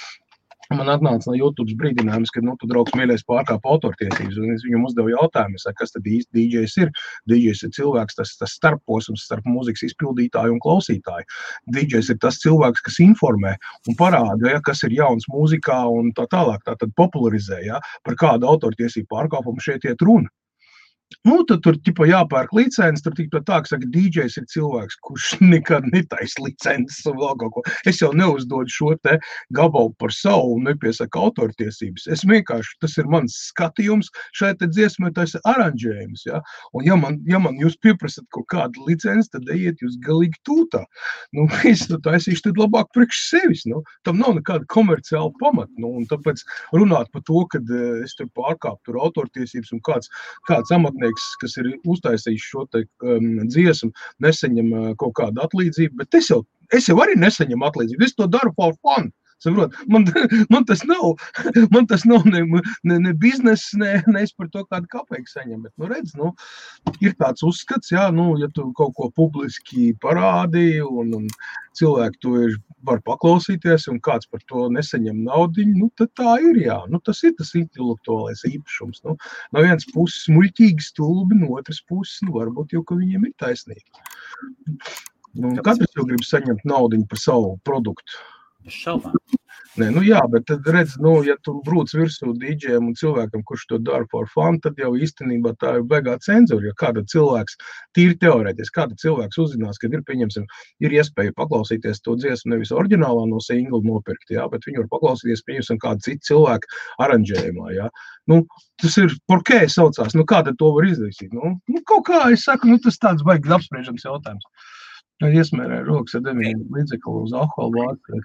[0.74, 4.38] Man atnāca no YouTube brīdinājums, ka, nu, tu draugs mīlēs pārkāpt autortiesības.
[4.42, 6.90] Un es viņam uzdevu jautājumu, saku, kas tad īsti DJs ir.
[7.31, 11.29] DJs ir cilvēks, tas, tas starposms starp mūzikas izpildītāju un klausītāju.
[11.76, 13.55] DJs ir tas cilvēks, kas informē
[13.87, 16.64] un parāda, ja, kas ir jauns mūzikā un tā tālāk.
[16.66, 20.33] Tā tad popularizē, ja, par kādu autortiesību pārkāpumu šeit iet runa.
[21.27, 23.03] Nu, tad tur ķipa, jāpērk licences.
[23.05, 27.53] Tur tikpat tā, ka saka, DJs ir cilvēks, kurš nekad netaisa licences un vēl kaut
[27.55, 27.62] ko.
[27.87, 29.16] Es jau neuzdodu šo te
[29.55, 32.09] gabalu par savu un nepiesaku autortiesības.
[32.14, 36.25] Es vienkārši, tas ir mans skatījums šai te dziesmai, tas ir aranžējums.
[36.27, 36.40] Ja?
[36.75, 40.83] Un ja man, ja man jūs pieprasat kaut kādu licenci, tad ejiet jūs galīgi tūtā.
[41.38, 43.66] Nu, es to taisīšu tad labāk priekš sevis.
[43.71, 45.71] Nu, tam nav nekāda komerciāla pamata.
[45.79, 46.42] Nu, un tāpēc
[46.75, 50.11] runāt par to, ka uh, es tur pārkāpu tur autortiesības un kāds,
[50.51, 55.96] kāds amat amatnieks, kas ir uztaisījis šo te, um, dziesmu, nesaņem uh, kaut kādu atlīdzību,
[55.96, 58.04] bet es jau, es jau arī nesaņemu atlīdzību.
[58.04, 59.12] Es to daru for fun.
[59.42, 60.07] Saprot, man,
[60.53, 61.18] man tas nav,
[61.75, 62.40] man tas nav ne,
[62.88, 65.66] ne, ne biznesa, ne, ne es par to kādu kapeiku saņemu.
[65.66, 66.31] Bet, nu, redz, nu,
[67.05, 71.27] ir tāds uzskats, jā, nu, ja tu kaut ko publiski parādīji un, un
[71.77, 72.55] cilvēki to ir
[72.87, 76.62] var paklausīties, un kāds par to nesaņem naudu, nu, tad tā ir.
[76.62, 76.79] Jā.
[76.92, 79.03] Nu, tas ir tas intelektuālais īpašums.
[79.05, 79.16] Nu,
[79.53, 84.01] no vienas puses, muļķīgi stulbi, no otras puses, nu, varbūt jau viņiem ir taisnība.
[85.37, 88.25] Nu, katrs jau grib saņemt naudu par savu produktu.
[88.72, 89.16] Šaubām.
[89.76, 93.66] Nē, nu jā, bet tad redz, nu, ja tu brūc virsū dīdžiem un cilvēkam, kurš
[93.68, 96.70] to dara par fanu, tad jau īstenībā tā ir beigā cenzūra.
[96.70, 97.59] Ja kāda cilvēks,
[97.96, 100.46] tīri teorētiski, kāda cilvēks uzzinās, ka ir, pieņemsim,
[100.81, 105.44] ir iespēja paklausīties to dziesmu nevis oriģinālā no singla nopirkt, jā, bet viņu var paklausīties,
[105.50, 106.72] pieņemsim, kādu citu cilvēku
[107.05, 107.90] aranžējumā, jā.
[108.33, 108.40] Nu,
[108.81, 111.29] tas ir, por kē saucās, nu, kā tad to var izdarīt?
[111.37, 114.48] Nu, nu, kaut kā, es saku, nu, tas tāds baigi apspriežams jautājums.
[115.22, 118.18] Nu, iesmērē rokas ar deviņiem līdzekļu uz alkohola vārtu,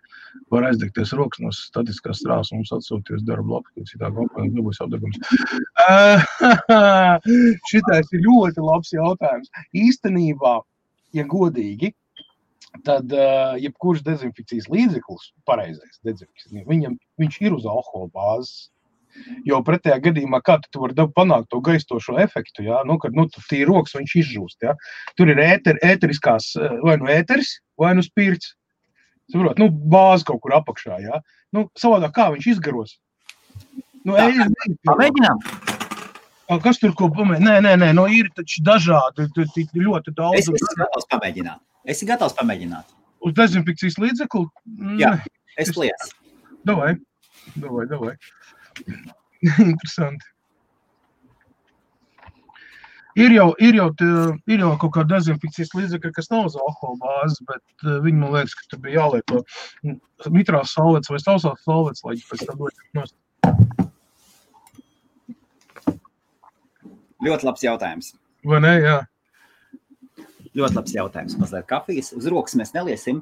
[0.51, 4.81] var aizdegties rokas no statiskās strāvas un mums atsūties darba lapu, ka citā komponenta nebūs
[4.83, 5.15] apdegums.
[7.71, 9.53] Šitais ir ļoti labs jautājums.
[9.85, 10.57] Īstenībā,
[11.15, 11.93] ja godīgi,
[12.87, 18.67] tad uh, jebkurš dezinfekcijas līdzeklis, pareizais dezinfekcijas, viņam, viņš ir uz alkohola bāzes
[19.47, 22.81] Jo pretējā gadījumā, kā tu vari panākt to gaistošo efektu, ja?
[22.87, 24.65] nu, kad nu, tī rokas viņš izžūst.
[24.65, 24.75] Ja?
[25.19, 28.55] Tur ir ēter, ēteriskās, eh, vai nu ēteris, vai nu spirts.
[29.31, 30.99] Saprot, nu, bāze kaut kur apakšā.
[31.03, 31.21] Ja?
[31.55, 32.97] Nu, savādāk kā viņš izgaros?
[34.03, 35.43] Nu, Tā, ej, pamēģinām.
[36.63, 37.45] Kas tur ko pamēģināt?
[37.45, 39.29] Nē, nē, nē, no nu, ir taču dažādi,
[39.77, 40.41] ļoti daudz.
[40.41, 41.61] Es esmu gatavs pamēģināt.
[41.85, 42.97] Es esmu gatavs pamēģināt.
[43.21, 44.47] Uz dezinfekcijas līdzekli?
[44.99, 45.13] Jā,
[45.61, 46.09] es lieku.
[46.67, 46.95] Davai,
[47.55, 48.15] davai, davai.
[49.71, 50.27] Interesanti.
[53.19, 53.89] Ir jau, ir, jau,
[54.47, 58.55] ir jau kaut kāda dezinfekcijas līdzekļa, kas nav uz alkohola bāzes, bet viņi man liekas,
[58.55, 59.41] ka tur bija jālieto
[60.31, 63.17] mitrās salvets vai sausās salvets, lai pēc tam dotu nost.
[67.21, 68.13] Ļoti labs jautājums.
[68.47, 68.71] Vai ne?
[68.79, 68.95] Jā.
[70.57, 71.37] Ļoti labs jautājums.
[71.37, 72.15] Mazliet kafijas.
[72.17, 73.21] Uz rokas mēs neliesim.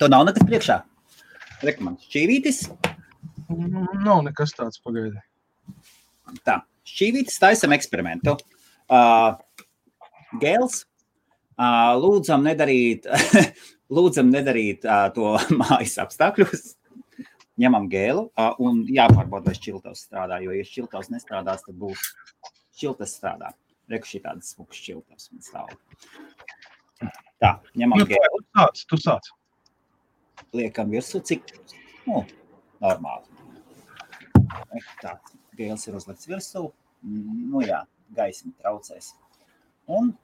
[0.00, 0.80] To nav nekas priekšā.
[1.62, 2.93] Rekomendācijas šķīvītis.
[3.48, 5.20] Nav nekas tāds pagaidi.
[6.46, 8.36] Tā, šķīvītis taisam eksperimentu.
[8.88, 9.36] Uh,
[10.40, 10.82] Gēls,
[11.58, 13.08] uh, lūdzam nedarīt,
[13.96, 16.72] lūdzam nedarīt uh, to mājas apstākļos.
[17.60, 22.08] Ņemam gēlu uh, un jāpārbauda, vai šķiltavs strādā, jo, ja šķiltavs nestrādās, tad būs
[22.74, 23.52] šķiltas strādā.
[23.92, 25.70] Reku šī tādas smukas šķiltavs man stāv.
[27.38, 28.40] Tā, ņemam nu, gēlu.
[28.40, 29.30] Tu sāc, tu sāc
[30.54, 31.54] liekam virsū, cik
[32.06, 32.24] nu,
[32.82, 33.33] normāli.
[35.04, 36.68] Tāds gēls ir uzlikts virsū.
[37.04, 37.82] Nu jā,
[38.16, 39.12] gaisma traucēs.
[39.86, 40.14] Un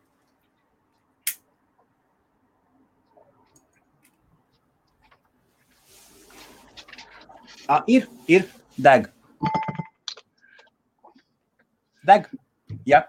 [7.70, 8.48] À, ir, ir,
[8.82, 9.04] deg.
[12.02, 12.24] Deg.
[12.88, 13.04] Jā.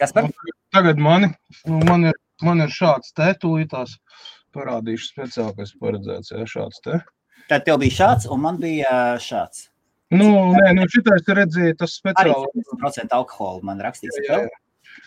[0.00, 0.26] Kas par?
[0.74, 1.28] Tagad mani,
[1.68, 3.94] nu, man ir, man ir šāds te tūlītās.
[4.56, 6.34] Parādīšu speciāli, kas paredzēts.
[6.34, 6.98] Jā, šāds te.
[7.48, 9.68] Tad tev bija šāds, un man bija šāds.
[10.12, 12.32] Nu, nē, nu šitais redzēja, tas speciāli.
[12.32, 14.16] Arī 70% alkohola man rakstīts.
[14.24, 14.60] Jā, jā.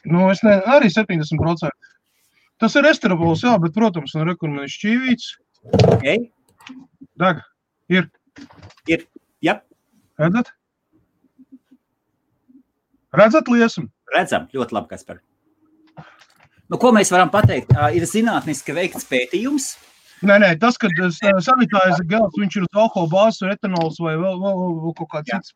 [0.06, 1.72] Nu, es ne, arī 70%.
[2.62, 5.32] Tas ir estrabols, jā, bet, protams, un rekur man ir šķīvīts.
[5.96, 6.28] Okay.
[7.22, 7.42] Dag,
[7.90, 8.10] ir.
[8.90, 9.08] Ir,
[9.42, 9.58] jā.
[10.22, 10.54] Redzat?
[13.18, 13.88] Redzat liesmu?
[14.14, 15.22] Redzam, ļoti labi, kas par.
[16.72, 17.74] Nu, ko mēs varam pateikt?
[17.98, 19.74] Ir zinātniski veikts pētījums,
[20.22, 20.90] Nē, nē, tas, ka
[21.42, 25.56] sanitārais gels, viņš ir uz alkohola bāzes, etanols vai vēl, vēl, vēl kaut kā cits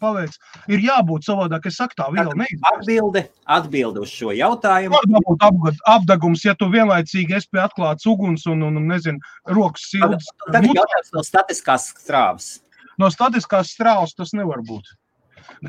[0.00, 0.40] paveids,
[0.72, 1.68] ir jābūt savādāk.
[1.68, 2.80] Es saku tā viela neizbērs.
[2.80, 3.26] Atbilde,
[3.58, 4.96] atbilde uz šo jautājumu.
[4.96, 9.20] Var būt apgad, apdegums, ja tu vienlaicīgi esi pie atklāts uguns un, un, un nezinu,
[9.52, 10.30] rokas sildas.
[10.46, 12.54] Tagad jautājums no statiskās strāvas.
[12.96, 14.96] No statiskās strāvas tas nevar būt.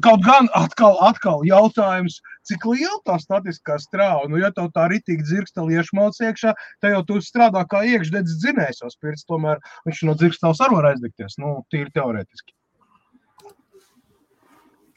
[0.04, 4.28] Kaut gan atkal, atkal jautājums, cik liela tā statiskā strāva.
[4.32, 8.84] Nu, ja tev tā ritīgi dzirksteli iešmauc iekšā, tad jau tu strādā kā iekšdedz dzinējs,
[8.84, 11.40] jo spirits tomēr viņš no dzirksteles arī var aizdegties.
[11.42, 12.56] Nu, tīri teorētiski.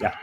[0.00, 0.14] Jā.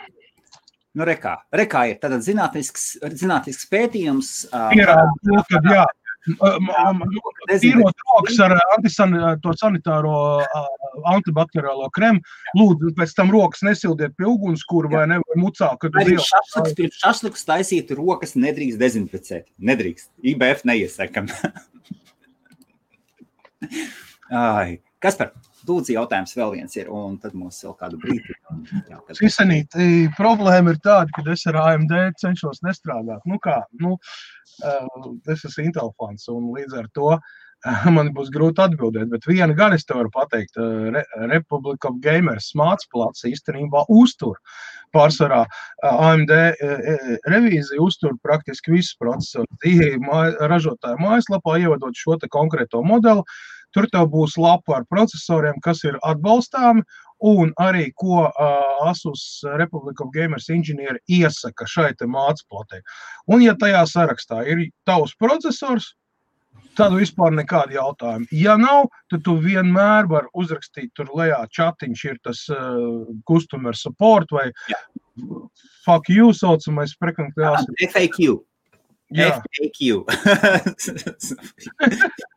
[0.97, 1.35] Nu, rekā.
[1.53, 4.31] rekā ir tātad zinātnisks, zinātnisks pētījums.
[4.49, 5.83] Pierāda, ka jā,
[6.27, 10.15] Tīrot rokas ar antisan, to sanitāro
[11.13, 12.19] antibakteriālo kremu,
[12.57, 16.27] lūdzu, pēc tam rokas nesildiet pie ugunskura vai ne, vai mucā, kad uz ielas.
[16.33, 19.45] Šašliks, pirms šašliks taisīt rokas nedrīkst dezinficēt.
[19.71, 20.09] Nedrīkst.
[20.33, 21.31] IBF neiesakam.
[24.27, 25.31] Ai, kas par?
[25.67, 28.35] Lūdzu, jautājums vēl viens ir, un tad mums vēl kādu brīdi.
[29.17, 29.75] Sisenīt,
[30.15, 33.25] problēma ir tāda, ka es ar AMD cenšos nestrādāt.
[33.27, 37.19] Nu kā, nu, uh, es esmu Intel fans, un līdz ar to uh,
[37.95, 41.03] man būs grūti atbildēt, bet viena gan es te varu pateikt, uh, Re
[41.33, 44.39] Republic of Gamers smāts plats īstenībā uztur.
[44.95, 45.41] Pārsvarā
[45.83, 46.31] AMD
[47.27, 49.49] revīzija uztur praktiski visus procesorus.
[50.47, 53.25] Ražotāja mājaslapā ievadot šo konkrēto modeli,
[53.77, 56.81] Tur tev būs lapa ar procesoriem, kas ir atbalstāmi,
[57.29, 62.63] un arī ko uh, Asus Republic of Gamers inženieri iesaka šai mācību
[63.27, 65.93] Un, ja tajā sarakstā ir tavs processors,
[66.77, 68.25] tad vispār nekādi jautājumi.
[68.31, 74.25] Ja nav, tad tu vienmēr vari uzrakstīt tur lejā chatiņš, ir tas uh, customer support
[74.31, 74.77] vai Jā.
[75.85, 77.61] fuck you saucamais prekonklās.
[77.93, 78.41] FAQ.
[79.13, 79.41] Jā.
[79.45, 80.05] FAQ.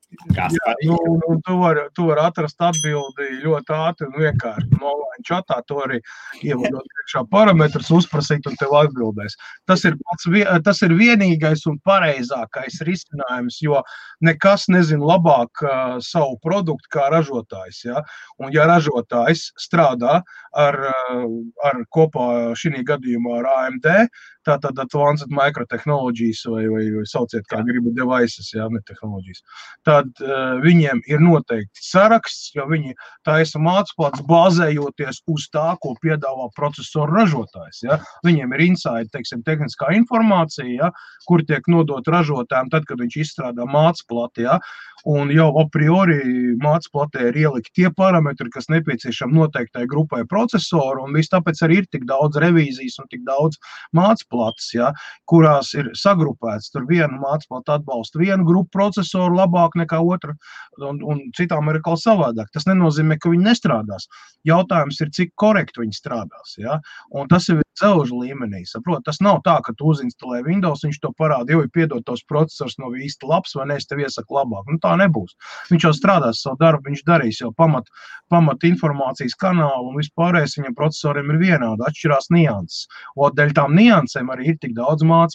[0.35, 0.49] Jā,
[0.83, 4.67] nu, nu, tu vari var atrast atbildi ļoti ātri un vienkārši.
[4.81, 5.99] Online chatā to arī
[6.43, 9.37] ievadot iekšā parametrus, uzprasīt un tev atbildēs.
[9.69, 10.27] Tas ir, pats,
[10.65, 13.79] tas ir vienīgais un pareizākais risinājums, jo
[14.25, 17.83] nekas nezina labāk uh, savu produktu kā ražotājs.
[17.87, 18.03] Ja?
[18.41, 20.19] Un ja ražotājs strādā
[20.51, 20.79] ar,
[21.63, 23.87] ar kopā šī gadījumā ar AMD,
[24.47, 29.43] tātad Advanced Microtechnologies vai, vai, vai sauciet kā gribat devices, jā, ne tehnoloģijas.
[30.01, 32.95] Tad uh, viņiem ir noteikti saraksts, jo viņi
[33.27, 37.83] taisa mācību bāzējoties uz tā, ko piedāvā procesoru ražotājs.
[37.85, 37.99] Ja?
[38.25, 40.91] Viņiem ir inside, teiksim, tehniskā informācija, ja?
[41.29, 44.25] kur tiek nodot ražotājiem tad, kad viņš izstrādā mācību.
[44.41, 44.57] Ja?
[45.11, 46.19] Un jau a priori
[46.61, 52.05] mācību ir ielikt tie parametri, kas nepieciešami noteiktai grupai procesoru, un tāpēc arī ir tik
[52.09, 53.57] daudz revīzijas un tik daudz
[53.97, 54.91] mācību ja,
[55.29, 56.71] kurās ir sagrupēts.
[56.73, 60.35] Tur viena mācību atbalsta vienu grupu procesoru labāk nekā otru,
[60.79, 62.51] un, un citām ir kaut savādāk.
[62.55, 64.07] Tas nenozīmē, ka viņi nestrādās.
[64.47, 66.55] Jautājums ir, cik korekti viņi strādās.
[66.61, 66.79] Ja?
[67.11, 68.63] Un tas ir dzelžu līmenī.
[68.69, 69.03] Saprot?
[69.05, 72.77] Tas nav tā, ka tu uzinstalē Windows, viņš to parāda, jau ir piedod tos procesors
[72.81, 74.69] no īsta labs, vai ne, es tev iesaku labāk.
[74.69, 75.35] Nu, tā nebūs.
[75.71, 77.89] Viņš jau strādās savu darbu, viņš darīs jau pamat,
[78.31, 82.87] pamat informācijas kanālu un vispārējais viņam procesoriem ir vienādi, atšķirās nianses.
[83.17, 85.31] Un dēļ tām niansēm arī ir tik daudz mācību.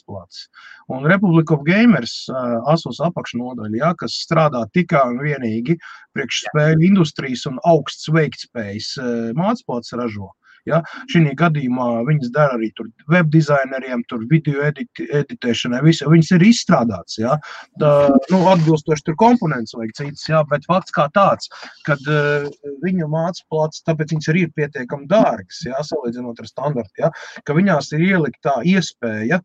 [0.95, 4.46] Un Republika of Gamers, uh, asos apakšnodaļa, ja, kas strādā
[4.77, 5.79] tikai un vienīgi
[6.17, 10.33] priekšspēļu industrijas un augsts veiktspējas uh, mācību ražo.
[10.67, 10.81] Ja?
[11.11, 12.73] Šī gadījumā viņas dara arī
[13.13, 15.83] web dizaineriem, video edit, editēšanai.
[15.87, 17.19] Visu, viņas ir izstrādātas.
[17.23, 17.37] Ja?
[17.81, 17.93] Tā,
[18.33, 20.43] nu, atbilstoši tur komponents vajag citas, ja?
[20.51, 21.51] bet fakts kā tāds,
[21.87, 22.49] kad uh,
[22.85, 25.81] viņu mācību plats, tāpēc viņas ir pietiekami dārgas, ja?
[25.87, 27.15] salīdzinot ar standartu, ja?
[27.47, 29.37] ka viņās ir ielikt tā iespēja.
[29.37, 29.43] Ja?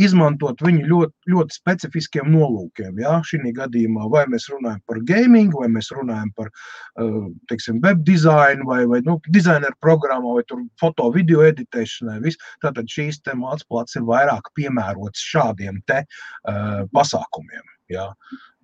[0.00, 2.98] Izmantot viņu ļoti, ļoti specifiskiem nolūkiem.
[3.02, 3.18] Ja?
[3.26, 8.66] Šī gadījumā vai mēs runājam par gaming, vai mēs runājam par uh, teiksim, web dizainu,
[8.68, 12.20] vai, vai nu, dizaineru programmu, vai foto video editēšanai.
[12.24, 12.40] Vis.
[12.64, 16.02] Tātad šīs mācības plats ir vairāk piemērots šādiem te,
[16.48, 17.64] uh, pasākumiem.
[17.92, 18.12] Ja?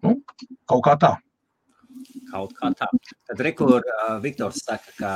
[0.05, 0.21] Nu,
[0.71, 1.17] kaut kā tā
[2.31, 2.89] kaut kā tā.
[3.29, 5.13] Tad rekur uh, Viktors saka, ka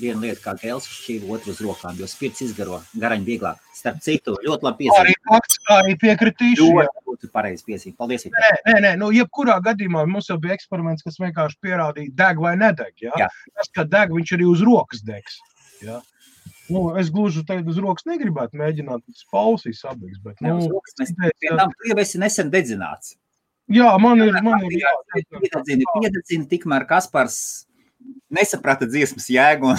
[0.00, 3.60] viena lieta kā gēls šķīva otru uz rokām, jo spirts izgaro garaņu vieglāk.
[3.76, 5.04] Starp citu, ļoti labi piezīmē.
[5.04, 6.68] Arī fakts, arī piekritīšu.
[6.76, 7.96] Ļoti būtu pareizi piezīmē.
[8.00, 8.26] Paldies.
[8.34, 12.56] Nē, nē, nē, nu, jebkurā gadījumā mums jau bija eksperiments, kas vienkārši pierādīja deg vai
[12.60, 12.92] nedeg.
[13.06, 13.14] Ja?
[13.24, 13.30] Jā.
[13.56, 15.40] Tas, ka deg, viņš arī uz rokas degs.
[15.84, 16.02] Ja?
[16.70, 20.76] Nu, es gluži tagad uz rokas negribētu mēģināt, tas pausīs apbeigs, bet, Ne, uz nu,
[20.76, 23.16] rokas mēs pie tam tu jau esi nesen dedzināts.
[23.70, 24.92] Jā, man ir, man ir, jā,
[25.30, 27.38] Piededzini, piededzini, tikmēr Kaspars
[28.32, 29.72] nesaprata dziesmas jēgu.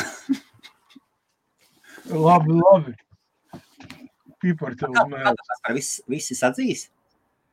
[2.27, 2.95] labi, labi.
[4.41, 6.87] Pipar tev tu Kaspar, viss- visi sadzīs?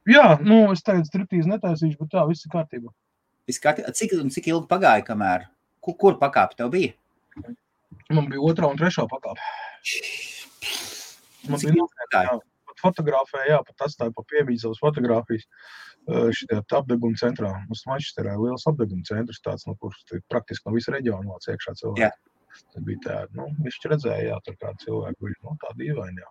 [0.09, 2.88] Jā, nu, es tagad striptīzi netaisīšu, bet tā, viss ir kārtībā.
[3.48, 3.90] Viss kārtībā.
[3.96, 5.44] Cik, cik ilgi pagāja, kamēr?
[5.85, 6.94] Kur, kur pakāpe tev bija?
[8.09, 9.42] Man bija otrā un trešā pakāpe.
[11.48, 12.38] Man Cik bija ilgi pagāja?
[12.38, 12.40] jā,
[12.79, 15.47] pat fotografēja, jā, pat atstāja pa piemīt savas fotogrāfijas
[16.09, 17.53] šitajā apdeguma centrā.
[17.69, 21.49] Mums Manchesterā ir liels apdeguma centrs, tāds, no kuras te praktiski no visa reģiona vāc
[21.53, 21.79] iekšā Jā.
[21.83, 22.35] cilvēki.
[22.73, 26.31] Tad bija tā, nu, viņš redzēja, jā, tur kādi cilvēki bija, nu, tā dīvaini, jā.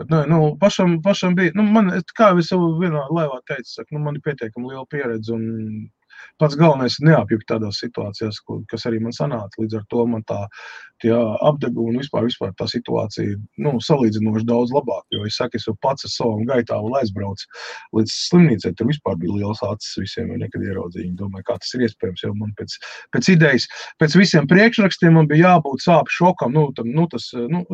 [0.00, 2.48] Bet, nē, nu, pašam, pašam bija, nu, man, kā jau es
[2.80, 5.44] vienā laivā teicu, saka, nu, man ir pietiekami liela pieredze un
[6.38, 9.58] pats galvenais ir neapjukt tādās situācijās, ko- kas arī man sanāca.
[9.58, 10.46] Līdz ar to man tā
[11.02, 15.02] apdegumi un vispār, vispār tā situācija ir nu, salīdzinoši daudz labāka.
[15.10, 17.46] Jo es saku, es jau pats ar savam gaitālu aizbraucu
[17.98, 18.74] līdz slimnīcai.
[18.78, 21.08] Tur vispār bija liels acis visiem, jo nekad ieraudzīju.
[21.08, 22.22] Viņi domāju, kā tas ir iespējams.
[22.22, 22.76] Jo man pēc,
[23.16, 23.66] pēc idejas,
[23.98, 26.54] pēc visiem priekšrakstiem man bija jābūt sāpju šokam.
[26.54, 27.64] Nu, tam, nu, tas, nu,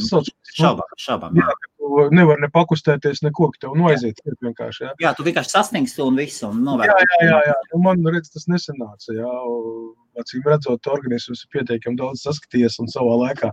[0.00, 1.36] sauc, Šaubām, šaubām.
[1.38, 1.52] Jā,
[1.90, 4.20] tu nevar ne pakustēties, neko, ka tev noiziet.
[4.24, 4.92] iet Vienkārši, jā.
[5.02, 6.46] Jā, tu vienkārši sasniegsi un visu.
[6.50, 7.02] Un Jā, novērt.
[7.06, 7.56] jā, jā, jā.
[7.72, 9.16] Nu, man redz, tas nesanāca.
[9.16, 9.32] Jā.
[10.20, 13.52] Acīm redzot, organisms ir pietiekami daudz saskatījies un savā laikā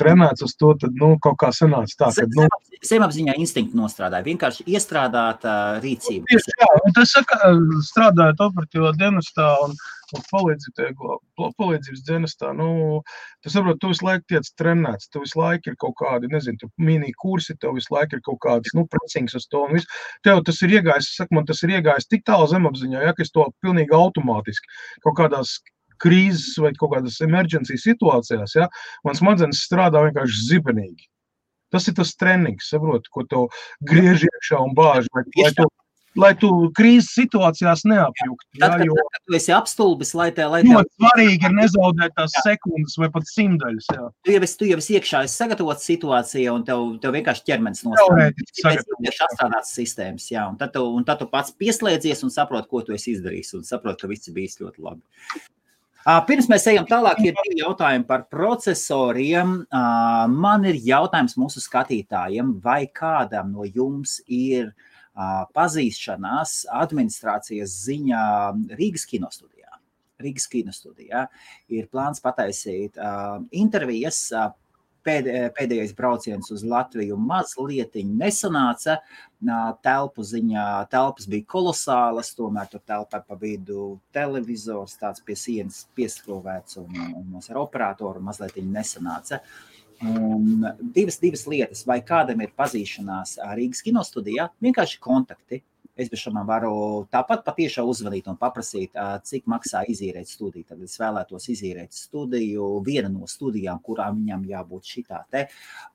[0.00, 2.46] trenēts uz to, tad nu, kaut kā sanāca tā, ka nu,
[2.88, 4.24] Zemapziņā instinkti nostrādāja.
[4.26, 6.26] Vienkārši iestrādāt uh, rīcību.
[6.32, 6.56] Tieši
[6.88, 7.52] un tas saka,
[7.92, 9.76] strādājot operatīvā dienestā un
[10.32, 12.68] palīdzības, dienestā, nu,
[13.42, 16.70] tu saproti, tu visu laiku tiec trenēts, tu visu laiku ir kaut kādi, nezinu, tu
[16.78, 20.00] mini kursi, tev visu laiku ir kaut kādas, nu, prasings uz to un viss.
[20.26, 23.24] Tev tas ir iegājis, es saku, man tas ir iegājis tik tālu zemapziņā, ja, ka
[23.24, 24.68] es to pilnīgi automātiski
[25.06, 25.58] kaut kādās
[26.02, 28.68] krīzes vai kaut kādas emergency situācijās, ja,
[29.06, 31.08] man smadzenes strādā vienkārši zibenīgi.
[31.72, 33.46] Tas ir tas treniņš, saproti, ko tev
[33.88, 35.68] griež iekšā un bāž, lai, lai, tu,
[36.18, 38.48] lai tu krīzes situācijās neapjuktu.
[38.58, 42.14] Tad, kad, jo tad, kad esi apstulbis, lai te, lai te, ļoti svarīgi ir nezaudēt
[42.18, 43.88] tās sekundes vai pat simtaļas.
[43.92, 44.08] Jā.
[44.26, 47.84] tu jau esi, tu jau esi iekšā esi sagatavots situācijā, un tev, tev vienkārši ķermenis
[47.86, 48.28] nostrādā.
[48.28, 52.22] Teorētiski Tāpēc sagatavots, ir apstrādāts sistēmas, jā, un tad, tu, un tad tu pats pieslēdzies
[52.26, 55.02] un saproti, ko tu esi izdarījis, un saproti, ka viss ir bijis ļoti labi.
[56.02, 59.60] Ā, Pirms mēs ejam tālāk, ir divi jautājumi par procesoriem.
[59.70, 59.82] Ā,
[60.28, 64.91] Man ir jautājums mūsu skatītājiem, vai kādam no jums ir ā,
[65.56, 68.24] pazīšanās administrācijas ziņā
[68.78, 69.78] Rīgas kinostudijā.
[70.22, 71.26] Rīgas kinostudijā
[71.68, 74.24] ir plāns pataisīt ā, intervijas.
[74.32, 74.50] ā,
[75.06, 78.98] pēd, pēdējais brauciens uz Latviju mazliet nesanāca.
[79.42, 85.82] Nā, Telpu ziņā telpas bija kolosālas, tomēr tur telpā pa vidu televizors, tāds pie sienas
[85.98, 89.42] pieskrūvēts un, un mums ar operatoru mazliet nesanāca.
[90.02, 95.62] Un divas, divas lietas, vai kādam ir pazīšanās Rīgas kinostudijā, vienkārši kontakti.
[95.92, 96.68] Es bez šaubām varu
[97.12, 98.94] tāpat patiešām uzvanīt un paprasīt,
[99.28, 100.64] cik maksā izīrēt studiju.
[100.70, 105.42] Tad es vēlētos izīrēt studiju, viena no studijām, kurām viņam jābūt šitā te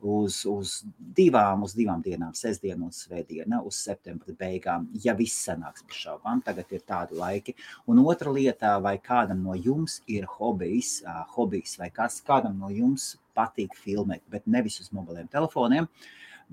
[0.05, 0.75] uz, uz
[1.17, 6.45] divām, uz divām dienām, sestdiena un svētdiena, uz septembra beigām, ja viss sanāks bez šaubām.
[6.45, 7.57] Tagad ir tādi laiki.
[7.89, 10.99] Un otra lieta, vai kādam no jums ir hobijs,
[11.33, 15.89] hobijs vai kas kādam no jums patīk filmēt, bet nevis uz mobiliem telefoniem,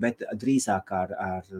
[0.01, 1.57] bet drīzāk ar, ar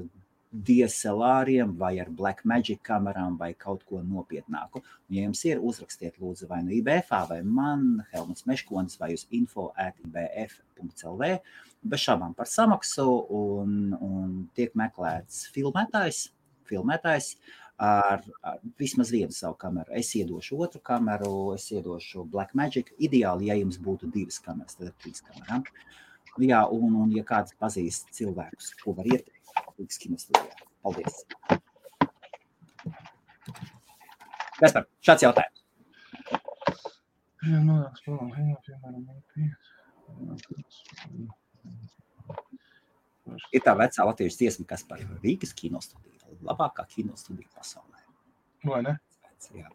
[0.56, 4.80] DSLR vai ar Black Magic kamerām vai kaut ko nopietnāku.
[4.80, 9.26] Un, ja jums ir, uzrakstiet lūdzu vai nu IBF, vai man, Helmuts Meškonis, vai uz
[9.36, 11.36] info at IBF.CLV.
[11.86, 16.30] Bez šaubām par samaksu un, un tiek meklēts filmētājs,
[16.70, 17.36] filmētājs
[17.78, 19.92] ar, ar vismaz vienu savu kameru.
[20.00, 22.94] Es iedošu otru kameru, es iedošu Black Magic.
[22.98, 25.68] Ideāli, ja jums būtu divas kameras, tad ir trīs kamerām.
[26.44, 29.35] Jā, un, un ja kāds pazīst cilvēkus, ko var ieteikt,
[29.76, 30.70] Rīgas kinostudijā.
[30.86, 31.24] Paldies!
[34.56, 35.64] Kaspar, šāds jautājums.
[37.46, 39.04] Jā, nonāks prom, jā, piemēram,
[43.54, 48.02] Ir tā vecā latviešu dziesma, kas par Rīgas kinostudiju, labākā kinostudija pasaulē.
[48.66, 48.96] Vai ne?
[49.54, 49.70] Jā.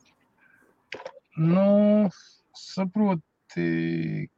[1.39, 2.11] Nu,
[2.57, 3.67] saproti,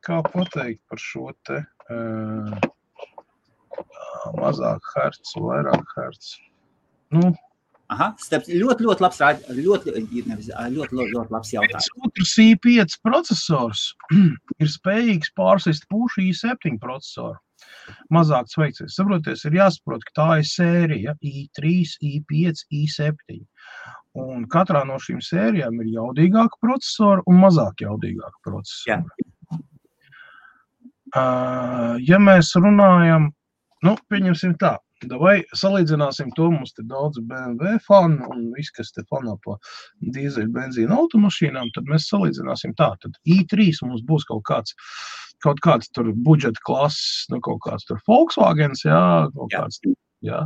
[0.05, 2.57] kā pateikt par šo te uh,
[4.39, 6.37] mazāk hertz, vairāk hertz.
[7.13, 7.33] Nu,
[7.93, 9.19] Aha, starp, ļoti, ļoti labs,
[9.53, 9.93] ļoti,
[10.31, 11.89] nevis, ļoti, ļoti, ļoti labs jautājums.
[12.07, 13.83] otrs i5 processors
[14.63, 17.37] ir spējīgs pārsist pušu i7 procesoru.
[18.15, 18.97] Mazāk sveicējis.
[18.97, 21.75] Saproties, ir jāsaprot, ka tā ir sērija i3,
[22.09, 23.39] i5, i7.
[24.23, 29.05] Un katrā no šīm sērijām ir jaudīgāka procesora un mazāk jaudīgāka procesora.
[31.13, 33.31] Uh, ja mēs runājam,
[33.87, 34.77] nu, pieņemsim tā,
[35.11, 39.57] Vai salīdzināsim to, mums te daudz BMW fanu un viss, kas te fanā pa
[40.15, 42.93] dīzeļu benzīna automašīnām, tad mēs salīdzināsim tā.
[43.03, 44.77] Tad i3 mums būs kaut kāds,
[45.43, 49.03] kaut kāds tur budžeta klases, nu kaut kāds tur Volkswagens, jā,
[49.35, 49.63] kaut jā.
[49.63, 49.81] kāds,
[50.23, 50.43] jā.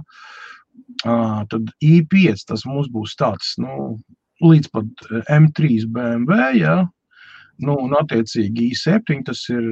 [1.05, 3.97] Uh, tad i5 tas mums būs tāds, nu,
[4.45, 6.83] līdz pat M3 BMW, jā,
[7.65, 9.65] Nu, un, attiecīgi, i7 tas ir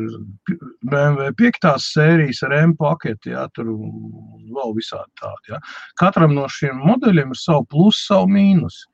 [0.88, 1.66] BMW 5.
[1.84, 5.52] sērijas ar M paketi, jā, tur vēl visādi tādi.
[5.52, 5.60] Jā.
[6.00, 8.88] Katram no šiem modeļiem ir savu plusu, savu mīnusu.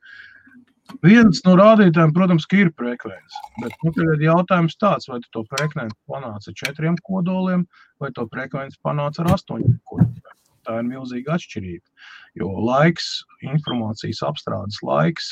[1.06, 3.42] Viens no rādītājiem, protams, ir frekvence.
[3.62, 7.62] Bet nu, tagad jautājums tāds, vai tu to frekvenci panāci ar četriem kodoliem,
[8.02, 10.34] vai to frekvenci panāci ar astoņiem kodoliem.
[10.66, 12.10] Tā ir milzīga atšķirība.
[12.42, 15.30] Jo laiks, informācijas apstrādes laiks,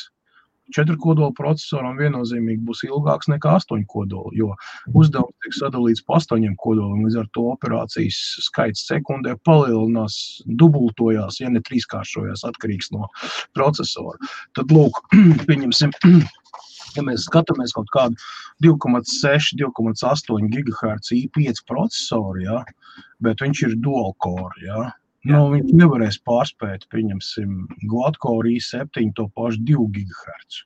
[0.74, 4.50] četru kodolu procesoram viennozīmīgi būs ilgāks nekā astoņu kodolu, jo
[4.98, 7.04] uzdevums tiek sadalīts pa astoņiem kodoliem.
[7.06, 10.18] Līdz ar to operācijas skaits sekundē palielinās,
[10.60, 13.08] dubultojās, ja ne trīskāršojās, atkarīgs no
[13.56, 14.18] procesora.
[14.58, 15.02] Tad, lūk,
[15.48, 15.96] pieņemsim.
[16.96, 18.16] Ja mēs skatāmies kaut kādu
[18.64, 22.62] 2,6, 2,8 GHz i5 procesoru, ja,
[23.22, 24.86] bet viņš ir dual core, ja,
[25.26, 30.64] Nu, viņš nevarēs pārspēt, pieņemsim, Gladcore i7 to pašu 2 GHz.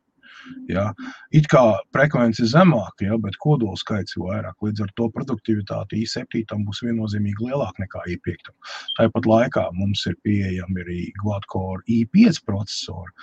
[0.70, 0.90] Ja?
[1.34, 1.61] It kā
[1.94, 3.16] frekvence ir zemāka, ja?
[3.22, 4.57] bet kodola skaits ir vairāk.
[4.64, 8.53] Līdz ar to produktivitāte i7 būs viennozīmīgi lielāka nekā i5.
[8.98, 13.14] Tāpat laikā mums ir pieejami arī Gladcore i5 procesori,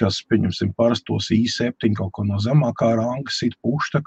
[0.00, 4.02] kas, pieņemsim, parastos i7 kaut ko no zemākā ranga sit pušta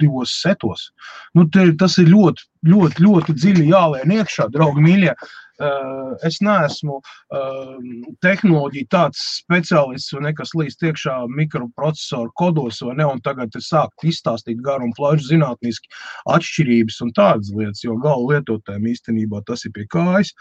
[0.00, 0.90] divos setos.
[1.38, 5.16] Nu, te, tas ir ļoti, ļoti, ļoti dziļi jālēn iekšā, draugi mīļie.
[5.62, 7.76] Uh, es neesmu uh,
[8.24, 14.10] tehnoloģija tāds speciālists, vai nekas līdz iekšā mikroprocesoru kodos, vai ne, un tagad es sāku
[14.10, 15.92] izstāstīt garu un plašu zinātniski
[16.34, 20.34] atšķirības un tādas lietas, jo gala lietotājiem īstenībā tas ir pie kājas.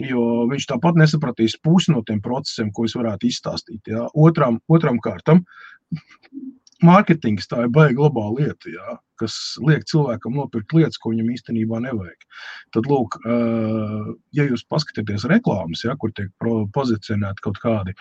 [0.00, 3.92] Jo viņš tāpat nesapratīs pusi no tiem procesiem, ko es varētu izstāstīt.
[3.92, 4.08] Ja.
[4.12, 5.44] Otram, otram kārtam,
[6.84, 8.72] mārketings tā ir baigta globāla lieta.
[8.72, 12.26] Ja kas liek cilvēkam nopirkt lietas, ko viņam īstenībā nevajag.
[12.76, 13.16] Tad, lūk,
[14.36, 16.32] ja jūs paskatāties reklāmas, ja, kur tiek
[16.76, 17.94] pozicionēti kaut kādi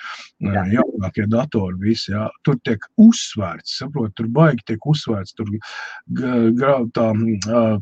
[0.43, 0.66] Jā.
[0.74, 5.51] jaunākie datori, visi, ja, tur tiek uzsvērts, saprot, tur baigi tiek uzsvērts, tur
[6.95, 7.07] tā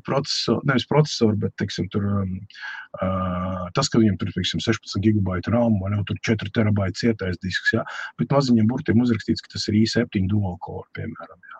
[0.06, 2.06] procesori, nevis procesori, bet, teiksim, tur
[3.74, 7.74] tas, ka viņam tur, teiksim, 16 gigabaitu RAM vai ne, tur 4 terabaitu cietais disks,
[7.74, 7.82] ja,
[8.22, 11.53] bet maziņiem burtiem uzrakstīts, ka tas ir i7 dual core, piemēram, ja.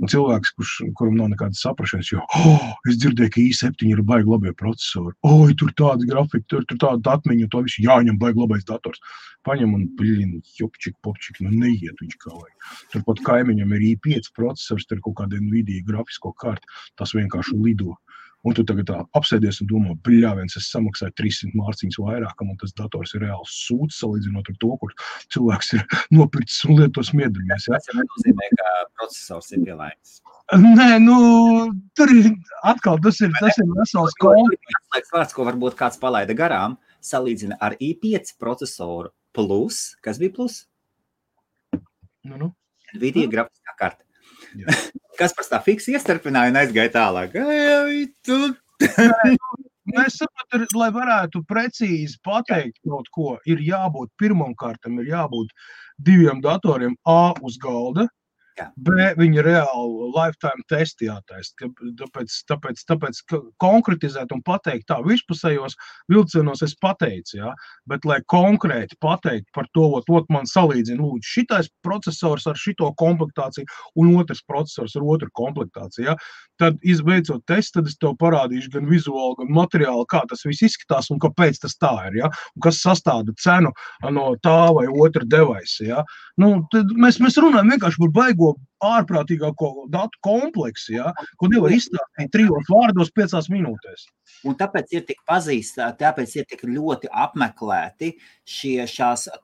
[0.00, 4.30] Un cilvēks, kurš, kuram nav nekādas saprašanas, jo oh, es dzirdēju, ka i7 ir baigi
[4.30, 5.16] labie procesori.
[5.26, 9.02] Oi, tur tāda grafika, tur, tur tāda atmiņa, to visu jāņem baigi labais dators.
[9.48, 12.72] Paņem un plīni, jopčik, popčik, nu neiet viņš kā vajag.
[12.92, 16.68] Turpat kaimiņam ir i5 procesors, tur kaut kāda Nvidia grafisko karti,
[17.00, 17.96] tas vienkārši lido.
[18.40, 18.88] Un tu tagad
[19.18, 23.98] apsēdies un domā, bļāviens, es samaksāju 300 mārciņas vairāk, un tas dators ir reāls sūds
[24.00, 24.94] salīdzinot ar to, kur
[25.34, 25.84] cilvēks ir
[26.16, 27.68] nopircis un lietos miedamies.
[27.68, 27.76] Ja?
[27.76, 30.22] Tas nenozīmē, ka procesors ir pielaicis.
[30.56, 31.18] Nē, nu,
[31.94, 32.30] tur ir
[32.66, 35.12] atkal tas ir, tas ir vesels komplekss.
[35.12, 40.62] Vārds, ko varbūt kāds palaida garām, salīdzina ar i5 procesoru plus, kas bija plus?
[42.24, 42.50] Nu, nu.
[42.96, 43.34] Nvidia nu.
[43.36, 44.08] grafiskā karte.
[45.20, 47.36] Kas par tā fiksi iestarpināja un aizgāja tālāk?
[47.36, 48.38] Ai, tu...
[49.90, 55.50] Mēs saprotam, lai varētu precīzi pateikt kaut ko, ir jābūt pirmam kārtam, ir jābūt
[55.98, 58.06] diviem datoriem A uz galda,
[58.76, 61.68] B viņa reāli lifetime testi jātaisa.
[62.00, 63.20] Tāpēc, tāpēc, tāpēc
[63.62, 65.76] konkretizēt un pateikt tā virspusējos
[66.12, 67.54] vilcienos es pateicu, ja?
[67.90, 72.90] bet lai konkrēti pateikt par to, ot, ot man salīdzina, lūdzu, šitais procesors ar šito
[73.00, 73.68] komplektāciju
[74.00, 76.10] un otrs procesors ar otru komplektāciju.
[76.10, 76.16] Ja?
[76.60, 81.10] Tad, izbeidzot testu, tad es tev parādīšu gan vizuāli, gan materiāli, kā tas viss izskatās
[81.12, 82.20] un kāpēc tas tā ir.
[82.22, 82.32] Ja?
[82.56, 83.72] Un kas sastāda cenu
[84.12, 85.86] no tā vai otra devaisa.
[85.86, 86.04] Ja?
[86.40, 86.52] Nu,
[87.00, 88.49] mēs, mēs runājam vienkārši par baigo
[88.84, 91.12] ārprātīgāko datu kompleksu, ja?
[91.40, 94.06] ko nevar izstāstīt trijos vārdos, piecās minūtēs.
[94.48, 98.14] Un tāpēc ir tik pazīstami, tāpēc ir tik ļoti apmeklēti
[98.48, 98.86] šie,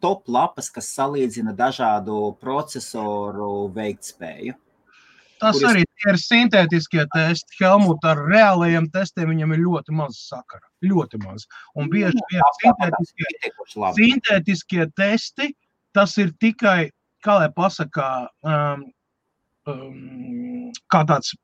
[0.00, 4.56] top lapas, kas salīdzina dažādu procesoru veiktspēju.
[5.40, 7.58] Tas arī ir sintētiskie testi.
[7.60, 10.64] Helmut ar reālajiem testiem viņam ir ļoti maz sakara.
[10.84, 11.44] Ļoti maz.
[11.76, 13.52] Un bieži vien sintētiskie,
[13.98, 15.50] sintētiskie testi,
[15.96, 16.90] tas ir tikai,
[17.24, 18.10] kā lai pasakā,
[18.48, 18.86] um,
[19.66, 21.34] kā tāds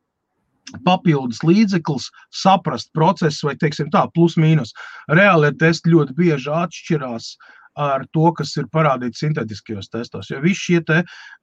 [0.87, 2.09] papildus līdzeklis,
[2.43, 4.73] saprast procesu, vai teiksim tā, plus mīnus.
[5.13, 7.35] Reālie testi ļoti bieži atšķirās
[7.79, 10.29] ar to, kas ir parādīts sintētiskajos testos.
[10.31, 10.99] Jo visi šie te,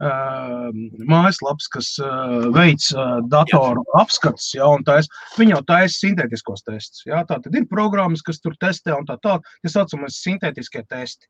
[0.05, 0.67] uh,
[1.09, 5.09] mājaslapas, kas uh, veic uh, datoru apskatus, ja, tais,
[5.39, 7.01] viņi jau taisa sintētiskos testus.
[7.09, 11.25] Ja, tā tad ir programmas, kas tur testē un tā tālāk, kas saucamas sintētiskie testi.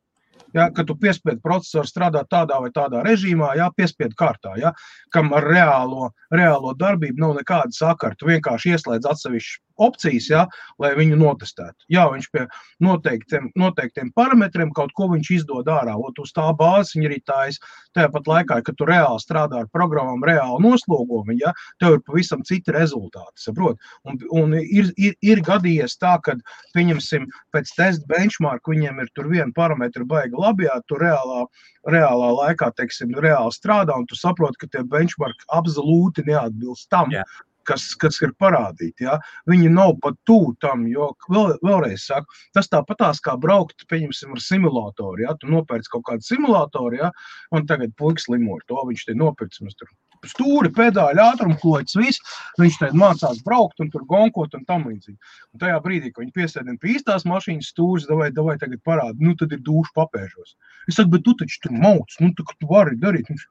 [0.54, 4.74] Ja, kad tu piespied procesoru strādāt tādā vai tādā režīmā, ja, piespiedu kārtā, ja,
[5.14, 8.18] kam ar reālo, reālo darbību nav nekāda sakara.
[8.18, 10.46] Tu vienkārši ieslēdz atsevišķu opcijas, ja,
[10.82, 11.88] lai viņu notestētu.
[11.92, 12.46] Jā, viņš pie
[12.84, 15.96] noteiktiem, noteiktiem parametriem kaut ko izdod ārā.
[15.98, 17.60] Ot, uz tā bāzes viņa arī tājas.
[17.98, 22.44] Tāpat laikā, kad tu reāli strādā ar programmām, reāli noslogo viņu, ja, tev ir pavisam
[22.46, 23.36] citi rezultāti.
[23.42, 23.80] Saprot?
[24.06, 26.38] Un, un ir, ir, ir gadījies tā, ka,
[26.78, 31.46] pieņemsim, pēc testa benchmark viņiem ir tur viena parametra baigi labi, ja tu reālā,
[31.90, 37.26] reālā laikā, teiksim, reāli strādā, un tu saproti, ka tie benchmark absolūti neatbilst tam, yeah
[37.70, 39.06] kas, kas ir parādīti.
[39.08, 39.20] Ja?
[39.50, 44.44] Viņi nav pat tuvu tam, jo vēl, vēlreiz saku, tas tāpatās kā braukt, pieņemsim, ar
[44.44, 45.24] simulātoru.
[45.26, 45.38] Ja?
[45.40, 47.14] Tu nopērci kaut kādu simulātoru, ja?
[47.56, 49.66] un tagad puikas limo ar to, viņš te nopircis.
[49.66, 49.92] Mēs tur
[50.28, 52.24] stūri, pedāļi, ātrumklots, viss.
[52.60, 55.18] Viņš tad mācās braukt un tur gonkot un tam līdzīgi.
[55.54, 59.36] Un tajā brīdī, kad viņi piesēdina pie īstās mašīnas stūres, davai, davai tagad parāda, nu
[59.40, 60.56] tad ir dušu papēžos.
[60.90, 63.32] Es saku, bet tu taču tur mauc, nu tu, tu vari darīt.
[63.32, 63.48] Viņš,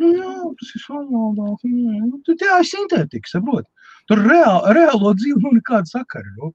[0.00, 1.66] Nu, jā, tas ir savādāk.
[1.66, 3.68] Nu, tad jā, ir sintētika, saprot.
[4.08, 6.32] Tur reāli, reālo dzīvi nav nekāda sakara.
[6.38, 6.54] Nu.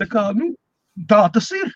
[0.00, 0.50] Tā kā, nu,
[1.10, 1.70] tā tas ir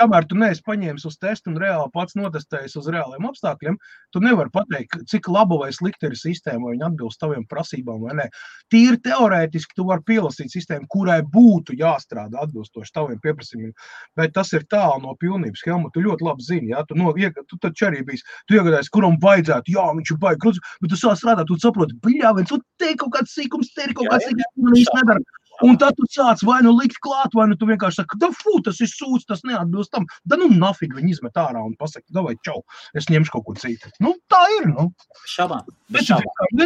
[0.00, 3.76] kamēr tu neesi paņēmis uz testu un reāli pats notestējis uz reāliem apstākļiem,
[4.14, 8.16] tu nevari pateikt, cik laba vai slikta ir sistēma, vai viņa atbilst taviem prasībām vai
[8.20, 8.28] nē.
[8.72, 13.74] Tīri teorētiski tu vari pielasīt sistēmu, kurai būtu jāstrādā atbilstoši taviem pieprasījumiem,
[14.18, 15.64] bet tas ir tālu no pilnības.
[15.66, 16.84] Helma, tu ļoti labi zini, ja?
[16.88, 17.12] tu, no,
[17.50, 21.00] tu taču arī biji, tu iegādājies, kuram vajadzētu, jā, viņš ir baigi grūts, bet tu
[21.00, 24.28] sāc strādāt, tu saproti, bļā, viens, un te kaut kāds sīkums, te ir kaut kāds
[24.28, 25.39] sīkums, un viņš nedara.
[25.66, 28.56] Un tad tu sāc vai nu likt klāt, vai nu tu vienkārši saki, ka fū,
[28.64, 30.06] tas ir sūds, tas neatbilst tam.
[30.28, 32.62] Da nu nafig viņi izmet ārā un pasaka, davai čau,
[32.96, 33.92] es ņemšu kaut ko citu.
[34.00, 34.70] Nu, tā ir.
[34.72, 34.88] Nu.
[35.28, 35.60] Šabā.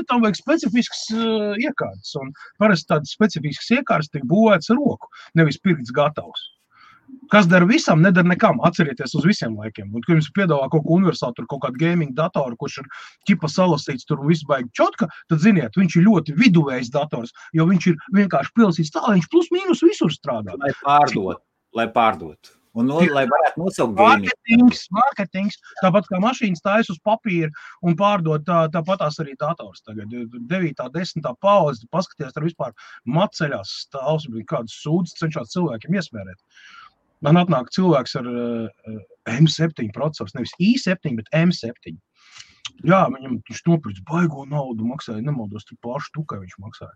[0.09, 2.15] Tam vajag specifisks uh, iekārtas.
[2.21, 6.51] Un parasti tādas specifiskas iekārtas tiek būvētas roku, nevis pirkts gatavs.
[7.33, 8.61] Kas dara visam, nedara nekam.
[8.69, 9.91] Atcerieties uz visiem laikiem.
[9.93, 12.91] Un, kad jums piedāvā kaut ko universālu, tur kaut kādu gaming datoru, kurš ir
[13.29, 17.89] ķipa salasīts, tur viss baigi čotka, tad ziniet, viņš ir ļoti viduvējs dators, jo viņš
[17.93, 20.59] ir vienkārši pilsīts tā, viņš plus mīnus visur strādā.
[20.61, 21.41] Lai pārdot,
[21.75, 22.55] lai pārdot.
[22.75, 27.53] Un, no, lai varētu nosaukt mārketings, mārketings, tāpat kā mašīnas stājas uz papīra
[27.87, 29.85] un pārdot, tā, tāpatās arī dators.
[29.87, 32.75] Tagad 9, 10 paudze, paskaties, tur vispār
[33.07, 36.43] maceļās stāvs, kādas sūdzes cenšas cilvēkiem iesmērēt.
[37.25, 38.99] Man atnāk cilvēks ar uh, eh,
[39.39, 41.97] M7 procesoru, nevis i7, bet M7.
[42.85, 46.93] Jā, viņam viņš nopirka baigo naudu, maksāja, nemaldos, tur pašu tukai viņš maksāja.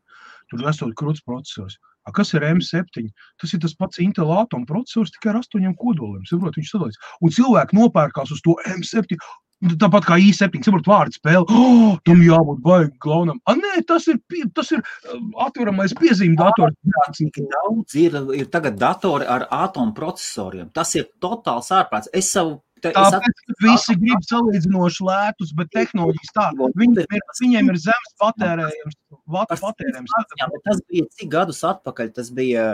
[0.50, 1.76] Tur esot krūts procesors.
[2.08, 3.08] A, kas ir M7?
[3.40, 6.24] Tas ir tas pats Intel atom procesors, tikai ar astoņiem kodoliem.
[6.28, 7.00] Saprot, viņš sadalīts.
[7.24, 9.16] Un cilvēki nopērkās uz to M7.
[9.58, 11.42] Tāpat kā īstenībā, saprot, vārdu spēle.
[11.50, 13.40] Oh, tam jābūt baigam, glaunam.
[13.42, 14.20] A, nē, tas ir,
[14.54, 16.76] tas ir um, atveramais piezīmju dators.
[17.18, 20.70] Cik daudz ir, ir tagad datori ar atomu procesoriem.
[20.70, 22.10] Tas ir totāls ārprāts.
[22.14, 26.44] Es savu Tā, Tāpēc visi grib salīdzinoši lētus, bet tehnoloģijas tā,
[26.78, 28.96] viņiem ir, viņiem ir zemes patērējums.
[29.34, 30.14] patērējums.
[30.38, 32.12] Jā, tas bija cik gadus atpakaļ?
[32.14, 32.68] Tas bija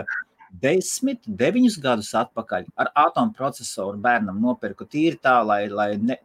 [0.61, 2.69] desmit, deviņus gadus atpakaļ.
[2.77, 6.19] Ar atomu procesoru bērnam nopirku tīri tā, lai, lai ne,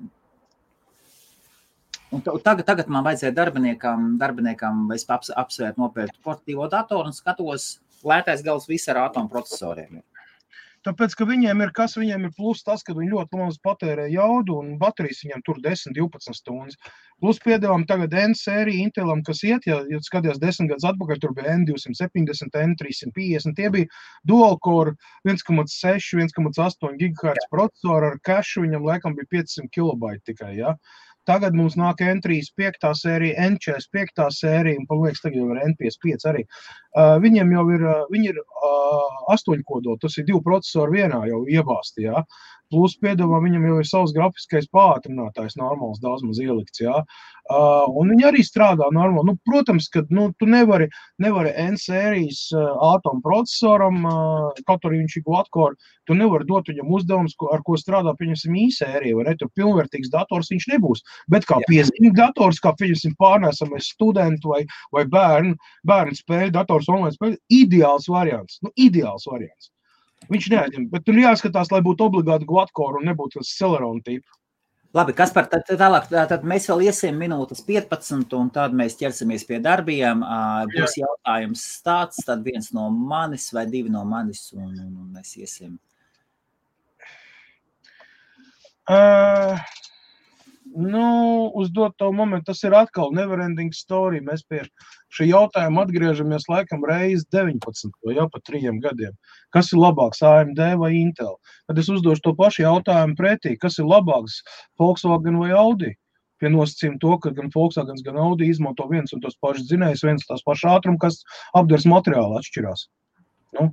[2.10, 8.42] Un tagad, tagad man vajadzēja darbiniekam, darbiniekam es apsvērt nopirkt portatīvo datoru un skatos, lētais
[8.42, 10.00] gals viss ar atomu procesoriem.
[10.80, 14.56] Tāpēc, ka viņiem ir kas, viņiem ir plus tas, ka viņi ļoti maz patērē jaudu
[14.62, 16.78] un baterijas viņiem tur 10, 12 stundas.
[17.20, 21.34] Plus piedāvājam tagad N sēriju Intelam, kas iet, ja, ja skatījās desmit gadus atpakaļ, tur
[21.36, 23.90] bija N270, N350, tie bija
[24.24, 24.96] dual core
[25.28, 30.72] 1,6, 1,8 GHz procesori ar cache, viņam laikam bija 500 kilobaiti tikai, ja.
[30.72, 36.26] Uh, Tagad mums nāk N35 sērija, N45 sērija, un, man liekas, tagad jau ir N55
[36.26, 36.46] arī.
[36.90, 42.08] Uh, viņiem jau ir, viņi ir uh, astoņkodoli, tas ir divi procesori vienā jau iebāzti.
[42.08, 42.24] Ja?
[42.70, 46.82] Plus, piedāvā, viņam jau ir savs grafiskais pātrinātājs, normāls, daudz maz ielikts.
[46.84, 47.00] Ja?
[47.50, 49.32] Uh, un viņi arī strādā normāli.
[49.32, 50.86] Nu, protams, ka nu, tu nevari,
[51.22, 56.94] nevari N-sērijas uh, atomu procesoram, uh, kaut arī viņš ir Glatcore, tu nevari dot viņam
[56.94, 59.34] uzdevumus, ar ko strādā, pieņemsim, īsērija, vai ne?
[59.40, 61.02] Tur pilnvērtīgs dators viņš nebūs.
[61.34, 64.62] Bet kā piezīmju dators, kā, pieņemsim, pārnēsamais studentu vai,
[64.94, 65.58] vai bērnu,
[65.90, 68.62] bērnu spēļu dators online spēļu, ideāls variants.
[68.62, 69.72] Nu, ideāls variants.
[70.28, 74.36] Viņš neaizņem, bet tur jāskatās, lai būtu obligāti Glatcore un nebūtu tas Celerona tips.
[74.90, 79.44] Labi, kas par tad, tālāk, tad mēs vēl iesim minūtes 15, un tad mēs ķersimies
[79.46, 80.24] pie darbiem.
[80.72, 85.36] Būs jautājums tāds, tad viens no manis vai divi no manis, un, un, un mēs
[85.38, 85.78] iesim.
[88.90, 89.54] Uh,
[90.76, 94.20] nu, uz doto momentu tas ir atkal neverending story.
[94.24, 94.62] Mēs pie
[95.16, 99.16] šī jautājuma atgriežamies laikam reizi 19, jau pa trījiem gadiem.
[99.54, 101.34] Kas ir labāks, AMD vai Intel?
[101.66, 104.40] Tad es uzdošu to pašu jautājumu pretī, kas ir labāks,
[104.78, 105.96] Volkswagen vai Audi?
[106.40, 110.24] Pie nosacījuma to, ka gan Volkswagen, gan Audi izmanto viens un tos pašus dzinējus, viens
[110.28, 111.20] tās pašas ātrumu, kas
[111.58, 112.86] apdars materiāli atšķirās.
[113.58, 113.64] Nu,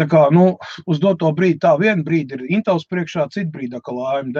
[0.00, 0.44] tā kā nu,
[0.88, 4.38] uz doto brīdi, tā viena brīdi ir Intels priekšā, citu brīdi atkal AMD.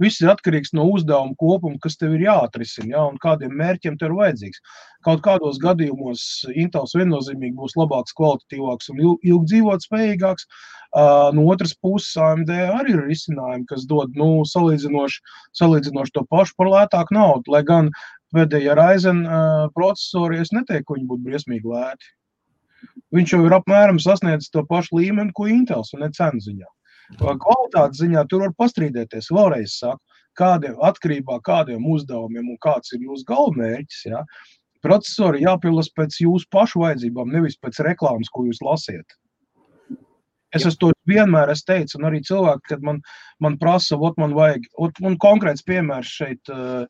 [0.00, 4.12] Viss ir atkarīgs no uzdevuma kopuma, kas tev ir jāatrisina, ja, un kādiem mērķiem tev
[4.12, 4.64] ir vajadzīgs.
[5.04, 10.48] Kaut kādos gadījumos Intels viennozīmīgi būs labāks, kvalitatīvāks un ilgi dzīvot spējīgāks.
[10.94, 15.20] Uh, no otras puses, AMD arī ir risinājumi, kas dod nu, salīdzinoši,
[15.60, 17.52] salīdzinoši to pašu par lētāku naudu.
[17.52, 17.92] Lai gan
[18.32, 22.14] pēdējā Ryzen uh, procesori, es neteiktu, ka viņi būtu briesmīgi lēti
[23.14, 26.70] viņš jau ir apmēram sasniedzis to pašu līmeni, ko Intels un cenu ziņā.
[27.20, 29.30] Kvalitātes ziņā tur var pastrīdēties.
[29.34, 30.00] Vēlreiz saku,
[30.38, 34.06] kādiem atkarībā kādiem uzdevumiem un kāds ir jūsu galvenmērķis.
[34.10, 34.22] Ja?
[34.84, 39.18] Procesori jāpilas pēc jūsu pašu vajadzībām, nevis pēc reklāmas, ko jūs lasiet.
[40.54, 43.00] Es esmu to vienmēr es teicu, un arī cilvēki, kad man,
[43.42, 46.84] man prasa, ot, man vajag, ot, un konkrēts piemērs šeit uh,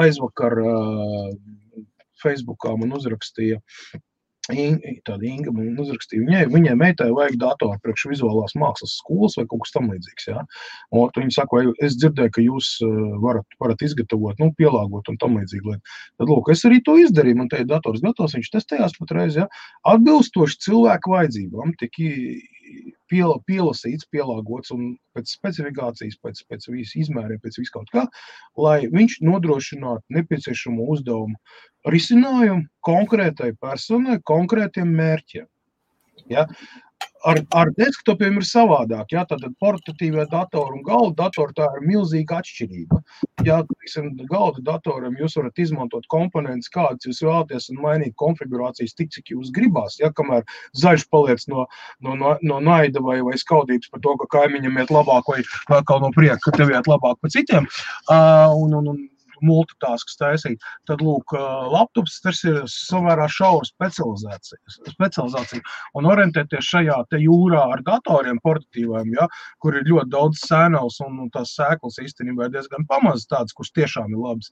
[0.00, 1.26] aizvakar uh,
[2.22, 3.60] Facebookā man uzrakstīja
[5.06, 9.64] Tāda Inga man uzrakstīja, viņai, viņai meitai vajag datoru priekš vizuālās mākslas skolas vai kaut
[9.64, 10.28] kas tam līdzīgs.
[10.30, 10.44] Ja?
[10.94, 12.70] Un viņa saka, es dzirdēju, ka jūs
[13.24, 15.76] varat, varat izgatavot, nu, pielāgot un tam līdzīgi.
[16.20, 17.40] Tad, lūk, es arī to izdarīju.
[17.40, 19.48] Man te ir dators gatavs, viņš testējās patreiz, ja?
[19.90, 22.00] atbilstoši cilvēku vajadzībām, tik
[23.10, 28.06] piela, pielasīts, pielāgots un pēc specifikācijas, pēc, pēc visas izmēriem, pēc visu kaut kā,
[28.60, 31.38] lai viņš nodrošinātu nepieciešamo uzdevumu
[31.90, 35.48] risinājumu konkrētai personai, konkrētiem mērķiem.
[36.30, 36.46] Ja?
[37.26, 39.12] Ar, ar desktopiem ir savādāk.
[39.14, 39.24] Ja?
[39.28, 43.00] Tad portatīvie datori un galda datori tā ir milzīga atšķirība.
[43.46, 49.12] Ja teiksim, galda datoram jūs varat izmantot komponentus, kādas jūs vēlaties, un mainīt konfigurācijas tik,
[49.16, 49.98] cik jūs gribās.
[50.00, 50.12] Ja?
[50.16, 50.44] Kamēr
[50.80, 51.66] zaļš paliec no,
[52.04, 55.44] no, no, no naida vai, vai skaudības par to, ka kaimiņam iet labāk, vai
[55.80, 57.68] atkal no prieka, ka tev iet labāk par citiem.
[58.08, 59.00] Uh, un, un, un,
[59.46, 61.34] multitasks taisīt, tad, lūk,
[61.72, 65.62] laptops tas ir samērā šaura specializācija.
[65.98, 69.28] Un orientēties šajā te jūrā ar datoriem portatīviem, ja,
[69.62, 73.72] kur ir ļoti daudz sēnels un, un tās sēklas īstenībā ir diezgan pamazas tādas, kuras
[73.76, 74.50] tiešām ir labas,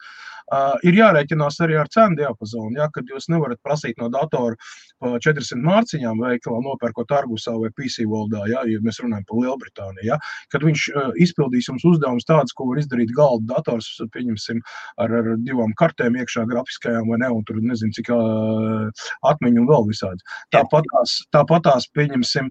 [0.52, 4.56] uh, ir jārēķinās arī ar cenu diapazonu, ja, kad jūs nevarat prasīt no datora
[4.98, 10.06] pa 400 mārciņām veikalā nopērkot Argusā vai PC valdā, ja, ja mēs runājam par Lielbritāniju,
[10.10, 10.18] ja,
[10.52, 14.62] kad viņš uh, izpildīs jums uzdevumus tādus, ko var izdarīt galda dators, pieņemsim,
[15.02, 19.86] ar, ar divām kartēm iekšā grafiskajām vai ne, un tur nezinu, cik atmiņu un vēl
[19.88, 20.24] visādi.
[20.54, 22.50] Tāpat tās, tāpat tās pieņemsim,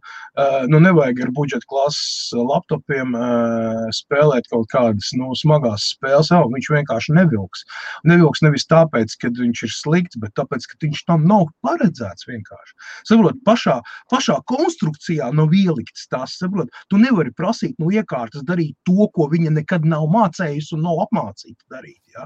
[0.71, 3.15] nu nevajag ar budžeta klases laptopiem
[3.95, 7.65] spēlēt kaut kādas, nu, smagās spēles, jau viņš vienkārši nevilks.
[8.07, 12.78] Nevilks nevis tāpēc, ka viņš ir slikts, bet tāpēc, ka viņš tam nav paredzēts vienkārši.
[13.09, 13.78] Saprot, pašā,
[14.11, 19.53] pašā konstrukcijā nav ielikts tās, saprot, tu nevari prasīt no iekārtas darīt to, ko viņa
[19.59, 22.01] nekad nav mācējusi un nav apmācīta darīt.
[22.15, 22.16] Ja?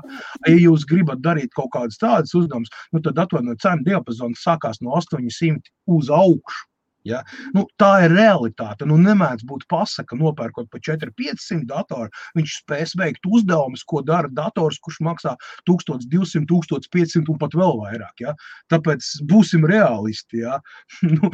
[0.48, 4.96] Ja jūs gribat darīt kaut kādas tādas uzdevumus, nu, tad atvainojiet, cenu diapazons sākās no
[5.00, 6.68] 800 uz augšu.
[7.08, 7.22] Ja?
[7.56, 8.86] Nu, tā ir realitāte.
[8.89, 12.12] Nu, nemēdz būt pasaka, nopērkot par 400-500 datoru.
[12.38, 15.36] Viņš spēs veikt uzdevumus, ko dara dators, kurš maksā
[15.70, 18.26] 1200, 1500 un pat vēl vairāk.
[18.26, 18.36] Ja?
[18.74, 20.44] Tāpēc būsim realisti.
[20.46, 20.60] Ja?
[21.16, 21.32] nu,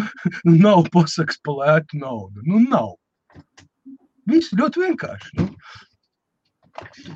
[0.48, 2.46] nu, nav pasakas par lētu naudu.
[2.48, 2.96] Nu, nav.
[4.28, 5.36] Viss ļoti vienkārši.
[5.42, 5.52] Nu.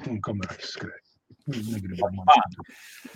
[0.10, 0.76] Un kamēr es
[1.54, 1.76] skrēju.
[1.76, 2.24] Negribam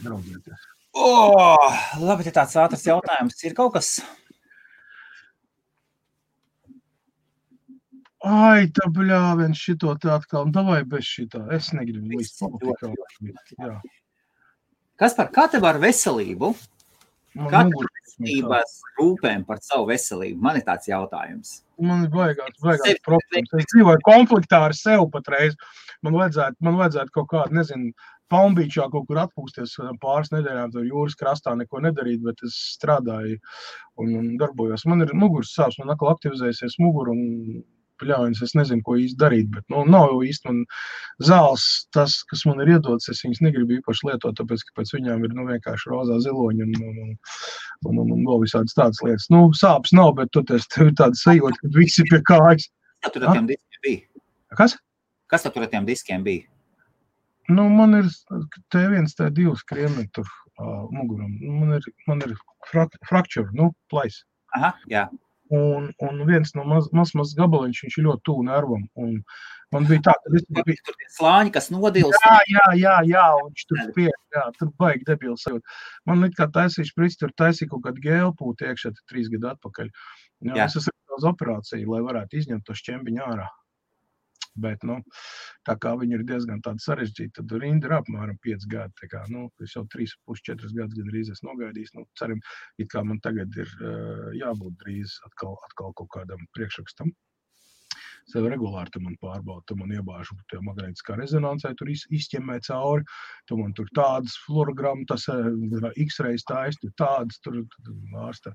[0.03, 0.69] draudzēties.
[0.95, 3.41] Oh, labi, tā tāds ātrs jautājums.
[3.43, 3.97] Ir kaut kas?
[8.25, 10.47] Ai, tā bļāviens šito te atkal.
[10.53, 11.43] Davai bez šitā.
[11.53, 13.75] Es negribu līdz politikā.
[14.97, 16.53] Kas par kā tev ar veselību?
[17.51, 20.39] Kā tev veselības rūpēm par savu veselību?
[20.41, 21.57] Man ir tāds jautājums.
[21.77, 23.53] Man ir baigās, baigās problēmas.
[23.59, 25.59] Es dzīvoju konfliktā ar sevi patreiz.
[26.01, 27.91] Man vajadzētu, man vajadzētu kaut kādu, nezinu,
[28.33, 33.37] Palmbīčā kaut kur atpūsties pāris nedēļām, tur jūras krastā neko nedarīt, bet es strādāju
[34.01, 34.87] un, un darbojos.
[34.89, 37.63] Man ir muguras sāpes, man atkal aktivizējusies mugura un
[38.01, 38.41] pļaujas.
[38.45, 40.63] Es nezinu, ko īsti darīt, bet nu, nav jau īsti man
[41.23, 41.65] zāles,
[41.95, 43.09] tas, kas man ir iedots.
[43.11, 46.73] Es viņas negribu īpaši lietot, tāpēc, ka pēc viņām ir nu, vienkārši rozā ziloņi un,
[46.81, 47.13] un, un,
[47.91, 49.29] un, un, un vēl visādas tādas lietas.
[49.33, 52.67] Nu, sāpes nav, bet tur tev ir tāda sajūta, ka visi pie kājas.
[53.05, 54.03] Kas tur ar tiem diskiem bija?
[54.57, 54.77] Kas?
[55.31, 56.49] Kas tur ar tiem diskiem bija?
[57.51, 58.09] Nu, man ir
[58.73, 61.35] te viens, te divs kriemi tur uh, muguram.
[61.59, 62.33] Man ir, man ir
[62.71, 64.23] frak, fracture, nu, plais.
[64.57, 65.05] Aha, jā.
[65.53, 68.87] Un, un viens no maz, maz, maz gabaliņš, viņš ir ļoti tuvu nervam.
[68.97, 69.19] Un
[69.73, 72.15] Man bija tā, ka es biju tur tie slāņi, kas nodils.
[72.23, 75.45] Jā, jā, jā, jā un viņš tur spie, jā, tur baigi debils.
[76.07, 79.91] Man it kā taisīšu prits, tur taisīja kaut kādu gēlpūti iekšā trīs gadu atpakaļ.
[80.45, 80.67] Jā, jā.
[80.67, 83.49] Es esmu uz operāciju, lai varētu izņemt to šķembiņu ārā.
[84.55, 85.01] Bet, nu,
[85.67, 89.09] tā kā viņi ir diezgan sarežģīti, tad rinda ir apmēram 5 gadi.
[89.11, 91.95] Kā, nu, es jau 3,5-4 gadus gandrīz esmu nogaidījis.
[91.97, 92.39] Nu, ceram,
[92.79, 97.11] it kā man tagad ir uh, jābūt drīz atkal, atkal kaut kādam priekšrakstam
[98.31, 103.05] sev regulāri tu man pārbaudi, tu man iebāžu tajā magnētiskā rezonansē, tur iz, izķemmē cauri,
[103.49, 107.61] tu man tur tādas fluorogramu, tas eh, x-reis taist, tu tādas tur
[108.25, 108.53] ārsta.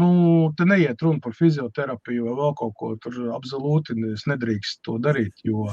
[0.00, 0.10] Nu,
[0.56, 5.68] te neiet runa par fizioterapiju vai vēl kaut ko, tur absolūti nedrīkst to darīt, jo,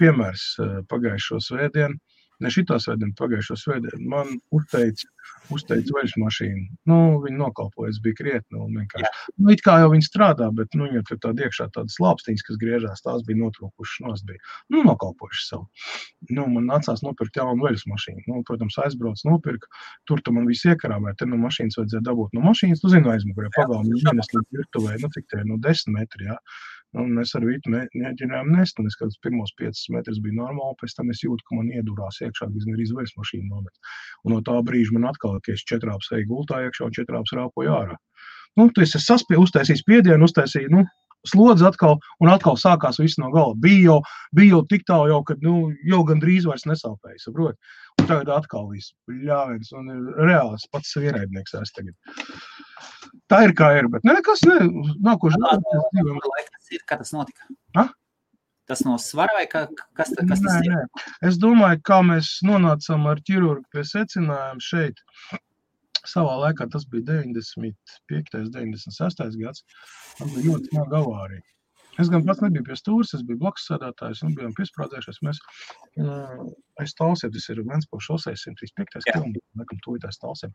[0.00, 1.96] piemērs eh, pagājušo svētdienu,
[2.44, 5.08] ne šitā svētdienā, pagājušo svētdienu, man uzteica,
[5.54, 6.64] uzteica veļas mašīnu.
[6.90, 9.06] Nu, viņi nokalpojas, bija krietni un vienkārši.
[9.06, 9.34] Jā.
[9.40, 12.60] Nu, it kā jau viņi strādā, bet, nu, ja tur tāda iekšā tādas lāpstīņas, kas
[12.62, 14.40] griežās, tās bija notrūkušas, nos bija,
[14.74, 15.68] nu, nokalpojušas savu.
[16.30, 18.24] Nu, man nācās nopirkt jaunu veļas mašīnu.
[18.30, 19.70] Nu, protams, aizbrauc, nopirku,
[20.08, 23.52] tur tu man viss iekarāmē, te no mašīnas vajadzēja dabūt no mašīnas, tu zini, aizmugurē
[23.56, 26.36] pagalmi, vienas līdz virtuvē, nu, cik te ir, nu, desmit metri, jā.
[26.38, 26.76] Ja?
[26.96, 30.76] Un nu, mēs ar Vītu mēģinājām nest, un es kādus pirmos 5 metrus biju normāli,
[30.80, 33.90] pēc tam es jūtu, ka man iedurās iekšā, ka arī zvaigznes mašīna nomet.
[34.24, 37.74] Un no tā brīža man atkal, ka es četrāps eju gultā iekšā un četrāps rāpoju
[37.76, 37.98] ārā.
[38.56, 40.86] Nu, tu esi saspie, uztaisījis spiedienu, uztaisīji, nu,
[41.26, 43.56] slodzi atkal, un atkal sākās viss no gala.
[43.58, 43.98] Bija jau,
[44.36, 45.56] bija jau tik tālu, jau, kad nu,
[45.88, 47.20] jau gandrīz vairs nesāpēja.
[47.24, 47.58] Saprot?
[47.98, 51.56] Un tagad atkal viss ļāviens, un ir reāls pats ienaidnieks.
[53.28, 54.60] Tā ir kā ir, bet nekas ne,
[55.04, 56.76] nākošais gads.
[56.86, 57.48] Kā tas notika?
[57.78, 57.88] Ha?
[58.68, 59.64] Tas no svara vai kā,
[59.96, 60.74] kas, kas tas nē, ir?
[60.76, 61.04] Nē.
[61.30, 65.00] Es domāju, kā mēs nonācām ar ķirurgu pie secinājuma šeit.
[66.06, 68.42] Savā laikā tas bija 95.
[68.42, 69.38] un 96.
[69.42, 69.64] gads.
[70.20, 71.44] Man bija ļoti smaga avārija.
[71.98, 75.16] Es gan pats nebiju pie stūres, es biju blakus sēdētājs un bijām piesprādzējušies.
[75.26, 75.40] Mēs
[75.98, 76.44] uh,
[76.78, 79.08] aiz talsiem, tas ir Ventspils šosei 135.
[79.08, 80.52] km, nekam tūlīt aiz talsiem.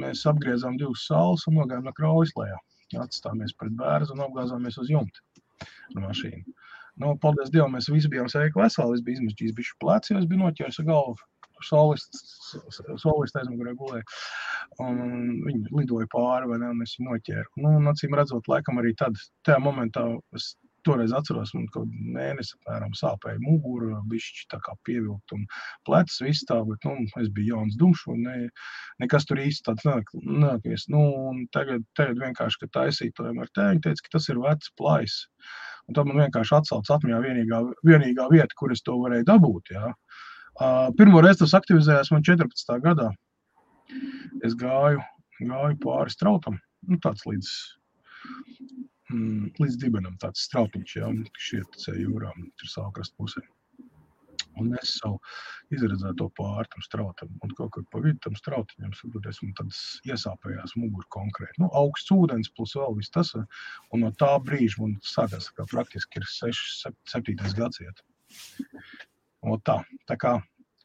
[0.00, 2.56] Mēs apgriezām divas saules un nogājām no kraujas lejā.
[3.04, 5.20] Atstāmies pret bērzu un apgāzāmies uz jumta
[5.92, 6.56] ar mašīnu.
[7.02, 8.96] Nu, paldies Dievam, mēs visi bijām sveiki veseli.
[8.96, 11.20] Es biju izmežģījis bišķi pleci, es biju noķēris galvu
[11.66, 12.56] solists,
[13.02, 14.04] solists aizmugurē gulēja.
[14.82, 15.00] Un
[15.46, 17.48] viņi lidoja pāri, vai ne, un es viņu noķēru.
[17.64, 20.06] Nu, un acīm redzot, laikam arī tad, tajā momentā,
[20.38, 20.54] es
[20.86, 25.44] toreiz atceros, man kaut mēnesi apmēram sāpēja mugura, bišķi tā kā pievilkt un
[25.88, 28.36] plecs viss tā, bet, nu, es biju jauns dumšs un ne,
[29.02, 30.88] nekas tur īsti tāds nenākies.
[30.92, 34.74] Nu, un tagad, tagad vienkārši, kad taisīja to MRT, viņi teica, ka tas ir vecs
[34.78, 35.20] plais.
[35.90, 39.88] Un tad man vienkārši atsauc atmiņā vienīgā, vienīgā vieta, kur es to varēju dabūt, jā.
[39.90, 39.96] Ja
[40.98, 42.74] Pirmo reizi tas aktivizējās man 14.
[42.84, 43.08] gadā.
[44.44, 45.00] Es gāju,
[45.40, 47.48] gāju pāri strautam, nu, tāds līdz,
[49.12, 51.10] mm, līdz dibenam, tāds strautiņš, jā,
[51.48, 53.42] šiet jūrā, tur saukrast pusē.
[54.60, 55.16] Un es savu
[55.72, 59.78] izredzēju to pāri tam strautam, un kaut kur pa vidu tam strautiņam saproties, man tad
[60.12, 61.62] iesāpējās muguru konkrēti.
[61.62, 66.20] Nu, augsts ūdens plus vēl viss tas, un no tā brīža man sākās, kā praktiski
[66.20, 68.04] ir 6, 7 gads iet.
[69.42, 70.36] Un tā, tā kā.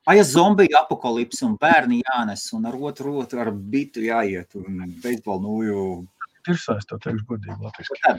[0.08, 5.43] Ai, zombiju apakalipsi un bērni jānes un ar otru rotu ar bitu jāiet un beisbolu
[5.43, 5.84] nūju.
[6.47, 8.16] Ir saistā, teikšu godīgi latviski.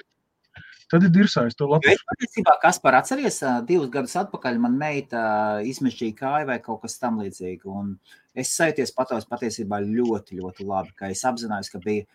[0.88, 2.00] Tad, ir dirsājis to Latvijas.
[2.08, 5.22] Patiesībā, kas par atceries, divus gadus atpakaļ man meita
[5.68, 7.68] izmešķīja kāju vai kaut kas tam līdzīgi.
[7.68, 7.90] Un
[8.36, 12.06] es sajūties patos patiesībā ļoti, ļoti labi, ka es apzinājos, ka bija,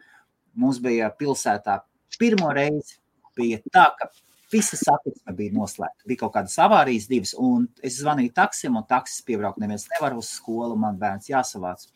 [0.57, 1.80] mums bija pilsētā
[2.17, 2.97] pirmo reizi
[3.38, 4.09] bija tā, ka
[4.53, 6.05] Visa satiksme bija noslēgta.
[6.09, 7.33] Bija kaut kādas avārijas, divas.
[7.39, 9.59] Un es zvanīju taksim, un taksis piebraukt.
[9.61, 10.77] Neviens nevar uz skolu.
[10.79, 11.87] Man bērns jāsavāc.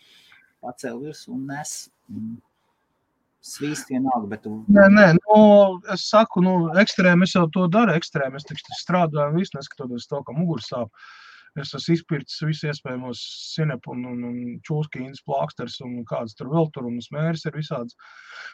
[0.66, 1.78] Pacēl virsmu un nes.
[3.48, 4.56] Svīst vienalga, bet tu.
[4.74, 5.38] Nē, nē, nu,
[5.94, 7.94] es saku, nu, ekstrēmi es jau to daru.
[7.96, 10.92] Ekstrēmi es strādāju un visu neskatoties to, ka muguras sāp.
[11.58, 13.22] Es esmu izpircis visu iespējamos
[13.54, 17.98] sinepu un, un, un čūskīnas plāksters un kādas tur vēl tur un smērs ir visāds.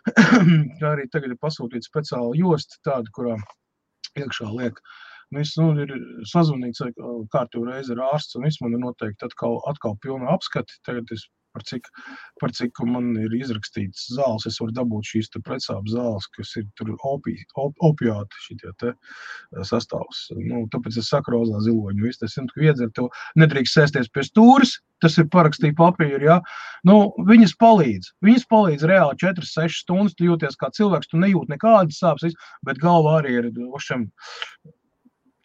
[0.07, 3.35] Kā arī tagad ir pasūtīta speciāla josta tāda, kurā
[4.21, 4.79] iekšā liek.
[5.33, 5.93] Viss nu, ir
[6.29, 6.83] sazvanīts
[7.33, 10.77] kārtībā reizi ar ārstu, un viss man ir noteikti atkal, atkal pilna apskati.
[10.85, 11.89] Tagad es par cik,
[12.41, 17.35] par cik man ir izrakstīts zāles, es varu dabūt šīs pretsāpju zāles, kas ir opi,
[17.61, 18.93] op, opiāti šitie te
[19.69, 20.25] sastāvs.
[20.39, 24.25] Nu, tāpēc es saku rozā ziloņu, viss tas ir, ka iedzer tev nedrīkst sēsties pie
[24.25, 26.37] stūris, tas ir parakstīt papīru, ja?
[26.87, 31.99] Nu, viņas palīdz, viņas palīdz reāli 4-6 stundas, tu jūties kā cilvēks, tu nejūt nekādas
[32.03, 34.07] sāpes, bet galvā arī ir, ošam,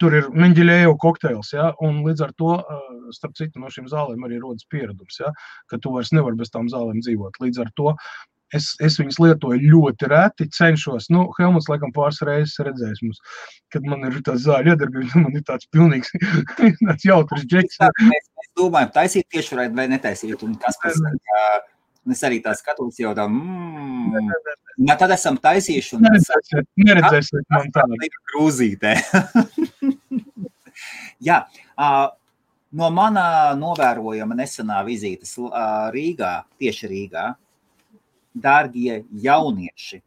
[0.01, 1.53] tur ir Menģelēju kokteils.
[1.55, 1.69] Ja?
[1.85, 2.57] Un līdz ar to,
[3.15, 5.31] starp citu, no šīm zālēm arī rodas pieredums, ja?
[5.71, 7.41] ka tu vairs nevari bez tām zālēm dzīvot.
[7.43, 7.95] Līdz ar to
[8.57, 11.09] Es, es viņas lietoju ļoti reti, cenšos.
[11.13, 13.19] Nu, Helmuts, laikam, pāris reizes redzējis mums,
[13.73, 16.09] kad man ir tāds zāļu iedarbības, man ir tāds pilnīgs,
[16.87, 17.77] tāds jautrs džeks.
[18.07, 21.19] Mēs, mēs domājam, taisīt tieši vai netaisīt, un kas pēc tam,
[22.15, 24.31] es arī tā skatos jau tā, mm,
[24.87, 25.95] ja tad esam taisījuši.
[25.97, 27.99] Un neredzēsiet, neredzēsiet man tādu.
[28.33, 28.95] Grūzītē.
[31.27, 31.41] Jā,
[32.71, 33.25] no mana
[33.59, 35.35] novērojama nesenā vizītes
[35.95, 37.25] Rīgā, tieši Rīgā,
[38.35, 40.01] dārgie jaunieši,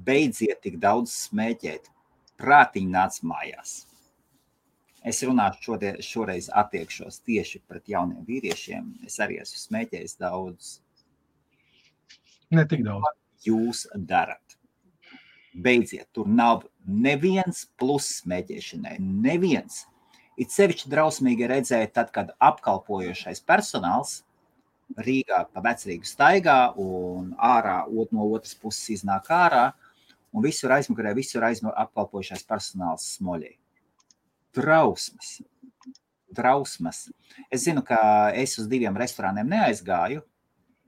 [0.00, 1.92] beidziet tik daudz smēķēt,
[2.40, 3.89] prātiņi nāc mājās.
[5.06, 8.92] Es runāšu šodien, šoreiz attiekšos tieši pret jauniem vīriešiem.
[9.08, 10.72] Es arī esmu smēķējis daudz.
[12.52, 13.08] Ne tik daudz.
[13.46, 14.56] Jūs darat.
[15.56, 18.98] Beidziet, tur nav neviens plus smēķēšanai.
[19.00, 19.86] Neviens.
[20.40, 24.20] It sevišķi drausmīgi redzēt, tad, kad apkalpojošais personāls
[24.98, 29.70] Rīgā pa vecrīgu staigā un ārā no otras puses iznāk ārā
[30.32, 33.54] un visur aizmugurē, visur aizmugurē apkalpojušais personāls smoļī.
[34.56, 35.38] Trausmas.
[36.34, 37.04] Trausmas.
[37.50, 38.00] Es zinu, ka
[38.36, 40.22] es uz diviem restorāniem neaizgāju,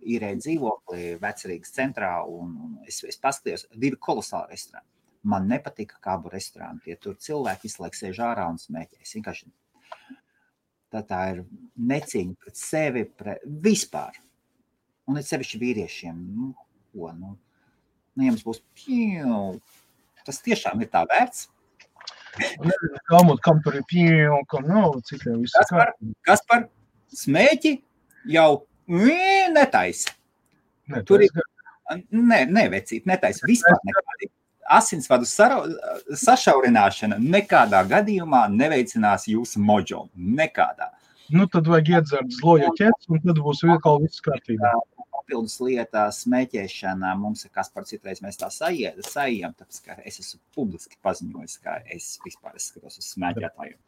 [0.03, 4.89] īrēju dzīvokli vecrīgas centrā un, es, es paskatījos divi kolosāli restorāni.
[5.23, 9.03] Man nepatika kābu restorānu, tie tur cilvēki visu laiku sēž ārā un smēķē.
[9.05, 9.53] Es vienkārši
[10.93, 11.39] Tā, tā ir
[11.89, 14.19] necīņa pret sevi, pret vispār.
[15.09, 16.19] Un it sevišķi vīriešiem.
[16.37, 16.51] Nu,
[16.93, 17.33] ko, nu,
[18.13, 19.39] nu, jums būs, pju,
[20.27, 21.47] tas tiešām ir tā vērts.
[23.45, 25.95] Kam tur ir pju, kam nav, citiem viss kas par,
[26.27, 26.67] kas par
[27.23, 27.75] smēķi
[28.33, 28.63] jau
[29.53, 30.15] netaisa.
[30.93, 31.43] Ne, tur ir,
[32.11, 34.33] ne, nevecīt, netaisa vispār nekādīgi
[34.73, 40.07] asinsvadu sašaurināšana nekādā gadījumā neveicinās jūsu mojo.
[40.17, 40.91] Nekādā.
[41.33, 44.73] Nu, tad vajag iedzert zloju ķēdes, un tad būs vēl viss kārtībā.
[45.23, 50.41] Papildus lietā smēķēšana mums ir kas par citreiz mēs tā sajiem, tāpēc, ka es esmu
[50.57, 53.79] publiski paziņojis, ka es vispār es skatos uz smēķētājiem.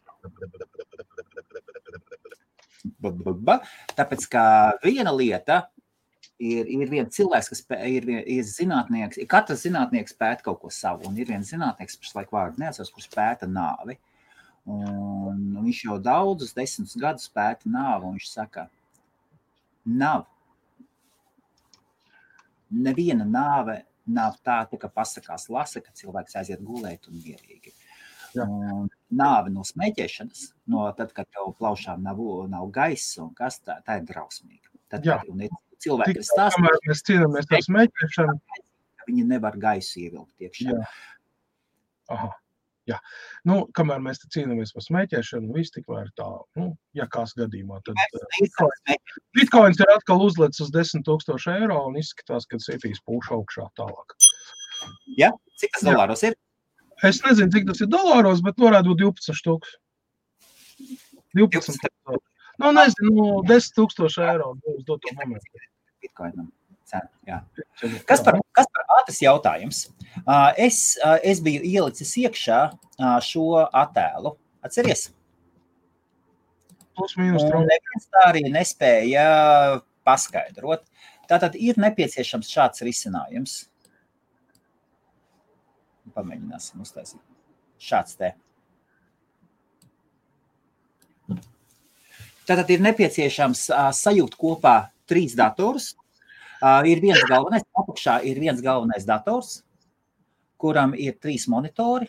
[3.99, 4.45] Tāpēc, ka
[4.85, 5.65] viena lieta
[6.39, 11.09] ir, ir viens cilvēks, kas pē, ir, ir zinātnieks, katrs zinātnieks pēta kaut ko savu,
[11.09, 13.99] un ir viens zinātnieks, kurš laiku vārdu neatceros, kurš pēta nāvi.
[14.65, 18.69] Un viņš jau daudzus desmitus gadus pēta nāvi, un viņš saka,
[19.85, 20.25] nav.
[22.75, 27.73] Neviena nāve nav tāda, ka pasakās lasa, ka cilvēks aiziet gulēt un mierīgi.
[28.43, 32.21] Un nāve no smēķēšanas, no tad, kad tev plaušām nav,
[32.51, 34.73] nav gaisa un kas tā, tā ir drausmīga.
[34.91, 35.21] Tad, Jā.
[35.31, 38.63] un ir cilvēki, kas stāsta, mēs cīnāmies ar smēķēšanu.
[39.07, 40.75] Viņi nevar gaisu ievilkt iekšā.
[42.15, 42.31] Aha.
[42.89, 42.99] Jā.
[43.49, 46.27] Nu, kamēr mēs cīnāmies par smēķēšanu, viss tikmēr tā,
[46.61, 46.67] nu,
[46.97, 48.97] ja kāds gadījumā, tad uh,
[49.37, 54.17] bitkoins ir atkal uzlicis uz 10 tūkstoši eiro un izskatās, ka citīs pūš augšā tālāk.
[55.17, 55.33] Ja?
[55.61, 56.37] Cik tas dolāros ir?
[57.05, 59.81] Es nezinu, cik tas ir dolāros, bet varētu būt 12 tūkstoši.
[61.41, 62.25] 12 tūkstoši.
[62.63, 65.65] Nu, nezinu, 10 tūkstoši eiro uz doto momentu.
[66.05, 66.53] Bitcoinam.
[67.29, 67.41] Jā.
[68.09, 69.83] Kas par, kas par ātras jautājums?
[70.61, 70.79] Es,
[71.25, 72.61] es biju ielicis iekšā
[73.25, 74.35] šo attēlu.
[74.65, 75.09] Atceries?
[76.95, 79.25] Plus mīnus neviens tā arī nespēja
[80.07, 80.85] paskaidrot.
[81.27, 83.57] Tātad ir nepieciešams šāds risinājums.
[86.15, 87.23] Pamēģināsim uztaisīt.
[87.83, 88.35] Šāds te.
[92.45, 93.67] Tātad ir nepieciešams
[93.99, 94.77] sajūt kopā
[95.09, 95.95] trīs datorus.
[96.63, 99.63] Uh, ir viens galvenais, apakšā ir viens galvenais dators,
[100.61, 102.09] kuram ir trīs monitori.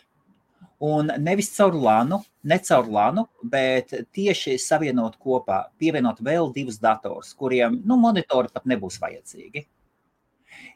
[0.86, 7.32] Un nevis caur lānu, ne caur lānu, bet tieši savienot kopā, pievienot vēl divus datorus,
[7.32, 9.64] kuriem nu, monitori pat nebūs vajadzīgi.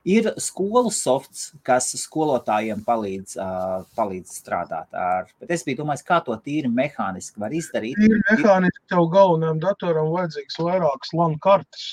[0.09, 5.29] Ir skolu softs, kas skolotājiem palīdz, uh, palīdz strādāt ar.
[5.41, 8.01] Bet es biju domājis, kā to tīri mehāniski var izdarīt.
[8.01, 11.91] Ir mehāniski tev galvenajam datoram vajadzīgs vairākas LAN kartes.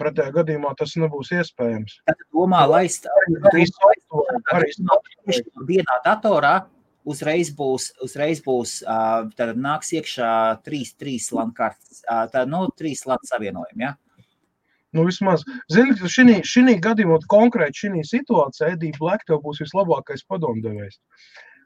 [0.00, 1.98] Pretējā gadījumā tas nebūs iespējams.
[2.08, 2.64] Tad domā,
[4.80, 5.66] software.
[5.68, 6.54] vienā datorā
[7.04, 8.78] uzreiz būs, uzreiz būs
[9.36, 10.30] tad nāks iekšā
[10.64, 13.94] trīs, trīs LAN kartes, uh, tā, nu, trīs LAN savienojumi, ja?
[14.94, 15.42] Nu, vismaz,
[15.74, 21.00] zini, šī, šī gadījumā, konkrēti šī situācijā, Edija Black tev būs vislabākais padomdevējs.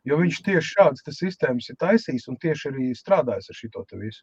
[0.08, 4.22] Jo viņš tieši šādas sistēmas ir taisījis un tieši arī strādājis ar šo visu.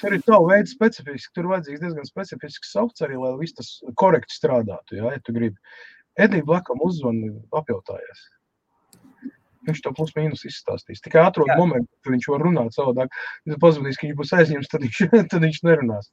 [0.00, 3.70] Tur ir tā veida specifiski, tur vajadzīgs diezgan specifisks softs arī, lai viss tas
[4.00, 4.98] korekti strādātu.
[5.00, 5.56] Jā, ja tu gribi.
[6.20, 8.28] Edija Blackam uzzvani apjautājies.
[9.64, 11.00] Viņš to plus mīnus izstāstīs.
[11.04, 11.56] Tikai atrod Jā.
[11.56, 13.16] momentu, kad viņš var runāt savādāk.
[13.48, 15.00] Ja pazudīs, ka viņš būs aizņemts, tad viņš,
[15.32, 16.10] tad viņš nerunās.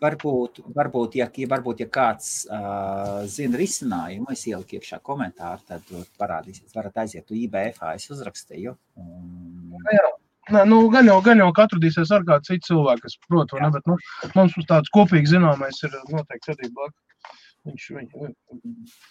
[0.00, 5.90] Varbūt, varbūt, ja, varbūt, ja kāds uh, zina risinājumu, es ieliku iekšā komentāru, tad
[6.20, 8.76] parādīsiet, varat aiziet uz IBF, es uzrakstīju.
[9.02, 9.74] Un...
[9.92, 10.06] Jā,
[10.52, 13.70] Nē, nu, gan jau, gan jau atradīsies ar kādu citu cilvēku, kas prot, vai ne,
[13.72, 13.96] bet nu,
[14.36, 17.38] mums tāds kopīgi zināmais ir noteikti arī blakus.
[17.64, 18.34] Viņš, viņ...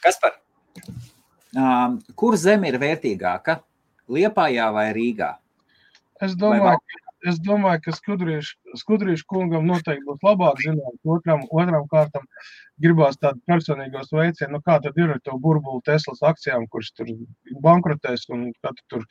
[0.04, 0.38] Kas par?
[1.58, 3.58] Um, kur zeme ir vērtīgāka?
[4.14, 5.32] Liepājā vai Rīgā?
[6.22, 10.98] Es domāju, vai es domāju, ka skudrīšu kungam noteikti būs labāk zināt.
[11.16, 12.26] Otram, otram kārtam
[12.84, 17.12] gribās tādu personīgos veicienu, nu kā tad ir ar to burbuli Teslas akcijām, kurš tur
[17.64, 19.06] bankrotēs un kad tur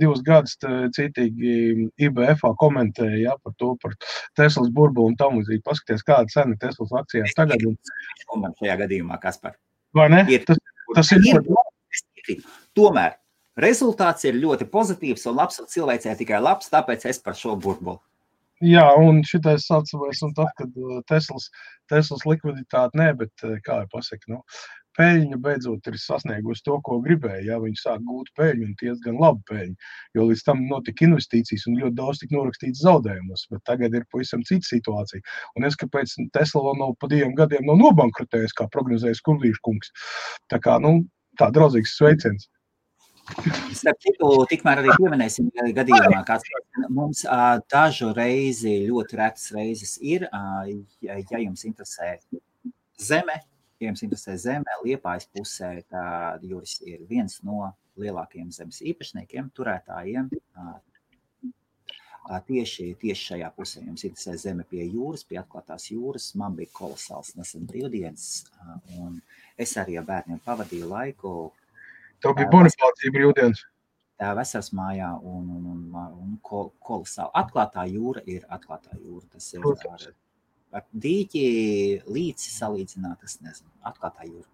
[0.00, 0.56] divus gadus
[0.96, 3.96] citīgi IBF komentēja ja, par to, par
[4.38, 5.64] Teslas burbuli un tam līdzīgi.
[5.66, 7.68] Paskaties, kāda cena Teslas akcijām tagad.
[8.36, 9.58] Un šajā gadījumā, kas par?
[9.96, 10.26] Vai ne?
[10.30, 10.60] Ir, tas,
[10.94, 12.42] tas ir, ir.
[12.76, 13.16] Tomēr
[13.56, 17.98] Rezultāts ir ļoti pozitīvs un labs, un cilvēcei tikai labs, tāpēc es par šo burbuli.
[18.64, 21.50] Jā, un šitais saucamais, un tad, kad uh, Teslas,
[21.92, 24.38] Teslas likviditāte, nē, bet uh, kā jau pasaka, nu,
[24.96, 27.42] peļņa beidzot ir sasniegusi to, ko gribēja.
[27.50, 29.76] Jā, viņi sāk gūt peļņu un diezgan labu peļņu,
[30.16, 34.44] jo līdz tam notika investīcijas un ļoti daudz tika norakstīts zaudējumus, bet tagad ir pavisam
[34.48, 35.20] cita situācija.
[35.60, 39.92] Un es, kāpēc Tesla vēl nav pa diviem gadiem nav nobankrotējis, kā prognozēja Skurlīša kungs.
[40.52, 41.02] Tā kā, nu,
[41.40, 42.48] tā draudzīgs sveiciens.
[43.76, 46.46] Starp citu, tikmēr arī pieminēsim gadījumā, kāds
[46.92, 50.68] mums uh, dažu reizi, ļoti retas reizes ir, uh,
[51.02, 52.14] ja, jums interesē
[53.02, 53.40] zeme,
[53.80, 60.30] ja jums interesē zeme, liepājas pusē, tad Juris ir viens no lielākajiem zemes īpašniekiem, turētājiem.
[62.46, 63.84] Tieši, tieši šajā pusē.
[63.86, 66.32] Jums interesē zeme pie jūras, pie atklātās jūras.
[66.38, 68.48] Man bija kolosāls nesen brīvdienas,
[68.98, 69.20] un
[69.62, 71.36] es arī ar bērniem pavadīju laiku
[72.24, 73.62] Tev bija bonifācija brīvdienas.
[74.16, 75.80] Tā vasaras mājā un, un, un,
[76.24, 77.28] un kol, kolosāli.
[77.36, 79.26] Atklātā jūra ir atklātā jūra.
[79.34, 80.06] Tas ir ar,
[80.80, 81.42] ar dīķi
[82.08, 84.48] līdzi salīdzināt, es nezinu, atklātā jūra.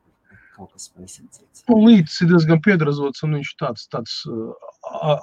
[0.52, 1.62] Kaut kas pavisam cits.
[1.70, 4.18] Nu, līdz ir diezgan piedrazots, un viņš tāds, tāds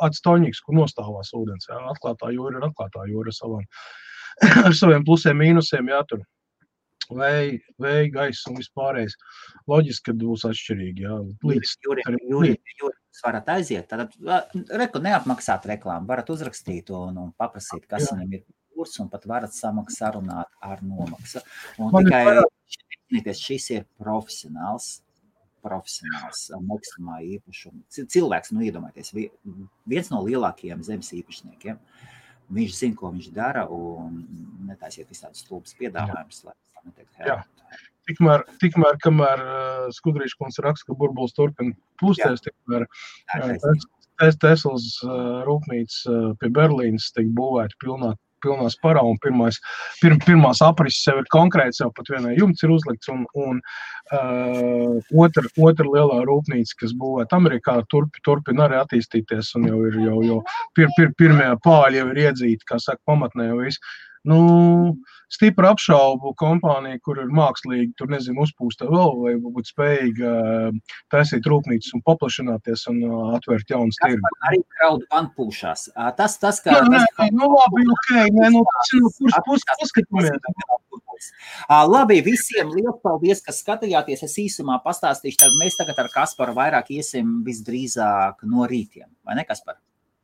[0.08, 1.68] atstoņīgs, kur nostāvās ūdens.
[1.70, 1.78] Jā.
[1.92, 3.68] Atklātā jūra ir atklātā jūra savām,
[4.66, 6.24] ar saviem plusiem, mīnusiem jātur
[7.16, 9.18] vēja, vēja gaisa un vispārējais.
[9.70, 11.06] Loģiski, ka būs atšķirīgi.
[11.08, 11.18] Jā,
[11.50, 11.74] līdz
[12.84, 14.16] jūs varat aiziet, tad
[14.80, 18.16] reku neapmaksāt reklāmu, varat uzrakstīt un, un paprasīt, kas jā.
[18.16, 18.46] viņam ir
[18.76, 21.44] kurs, un pat varat samaksāt sarunāt ar nomaksu.
[21.82, 22.24] Un Man tikai
[23.20, 25.00] ir šis ir profesionāls
[25.66, 27.84] profesionāls, maksājumā īpašumu.
[27.92, 29.12] Cilvēks, nu, iedomājieties,
[29.90, 31.80] viens no lielākajiem zemes īpašniekiem.
[32.56, 34.24] Viņš zina, ko viņš dara, un
[34.70, 36.56] netaisiet visādus stulbus piedāvājumus, lai
[37.26, 37.40] Jā.
[38.10, 43.84] Tikmēr, tikmēr, kamēr uh, Skudrīša kungs raksta, ka burbulis turpina pūsties, tikmēr uh,
[44.42, 49.60] Teslas uh, rūpnīca uh, pie Berlīnas tiek būvēta pilnā, pilnā sparā, un pirmais,
[50.02, 54.98] pir, pirmās aprises jau ir konkrēts, jau pat vienai jumts ir uzlikts, un, un uh,
[55.24, 60.20] otra, otra lielā rūpnīca, kas būvēta Amerikā, turp, turpina arī attīstīties, un jau ir jau,
[60.26, 60.42] jau
[60.78, 63.98] pir, pir, pirmie pāļi jau ir iedzīti, kā saka, pamatnē jau viss.
[64.28, 64.40] Nu,
[65.32, 71.48] stipri apšaubu kompāniju, kur ir mākslīgi, tur nezinu, uzpūsta vēl, vai būt spējīga uh, taisīt
[71.48, 74.40] rūpnīcas un paplašināties un uh, atvērt jaunas tirgus.
[74.50, 75.88] Arī kraudu panpūšās.
[76.20, 76.76] Tas, tas, kā...
[76.76, 80.32] Nē, nē, nē, nu labi, ok, nē, nu tas ir no kuras puses paskatāmies.
[81.90, 84.24] Labi, visiem liels paldies, ka skatījāties.
[84.28, 89.48] Es īsumā pastāstīšu, tad mēs tagad ar Kasparu vairāk iesim visdrīzāk no rītiem, vai ne,
[89.48, 89.80] Kaspar?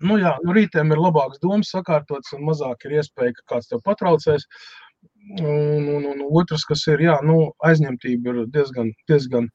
[0.06, 3.84] Nu, jā, nu, rītiem ir labāks domas sakārtotas un mazāk ir iespēja, ka kāds tev
[3.86, 4.48] patraucēs.
[5.42, 9.50] Un, un, un otrs, kas ir, jā, nu, aizņemtība ir diezgan, diezgan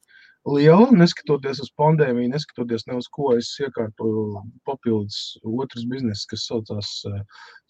[0.49, 6.91] liela, neskatoties uz pandēmiju, neskatoties ne uz ko es iekārtoju papildus otrs bizness, kas saucās
[7.09, 7.21] uh,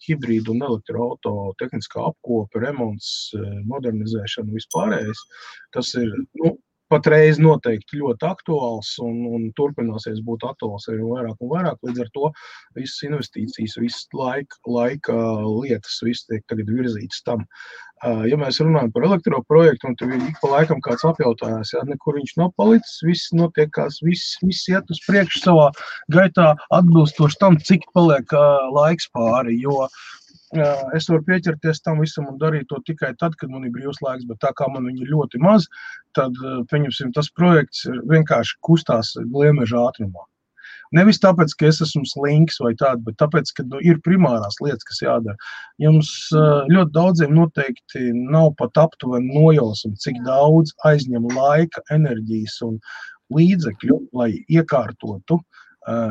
[0.06, 5.24] hibrīdu un elektroauto tehniskā apkope, remonts, uh, modernizēšana vispārējais.
[5.76, 6.56] Tas ir, nu,
[6.92, 11.78] patreiz noteikti ļoti aktuāls un, un turpināsies būt aktuāls arī vairāk un vairāk.
[11.88, 12.32] Līdz ar to
[12.78, 15.16] visas investīcijas, visas laika, laika
[15.48, 17.46] lietas, viss tiek tagad virzītas tam.
[18.26, 22.32] Ja mēs runājam par elektroprojektu, un tur ik pa laikam kāds apjautājās, ja nekur viņš
[22.40, 25.68] nav palicis, viss notiekās, viss, viss iet uz priekšu savā
[26.10, 28.34] gaitā atbilstoši tam, cik paliek
[28.74, 29.86] laiks pāri, jo
[30.96, 34.26] es varu pieķerties tam visam un darīt to tikai tad, kad man ir brīvs laiks.
[34.28, 35.68] Bet tā kā man viņa ir ļoti maz,
[36.16, 36.36] tad
[36.72, 40.26] pieņemsim, tas projekts vienkārši kustās gliemeža ātrumā.
[40.92, 44.84] Nevis tāpēc, ka es esmu slinks vai tāds, bet tāpēc, ka nu, ir primārās lietas,
[44.84, 45.38] kas jādara.
[45.80, 46.10] Jums
[46.68, 52.76] ļoti daudziem noteikti nav pat aptuveni nojausma, cik daudz aizņem laika, enerģijas un
[53.32, 55.61] līdzekļu, lai iekārtotu uh,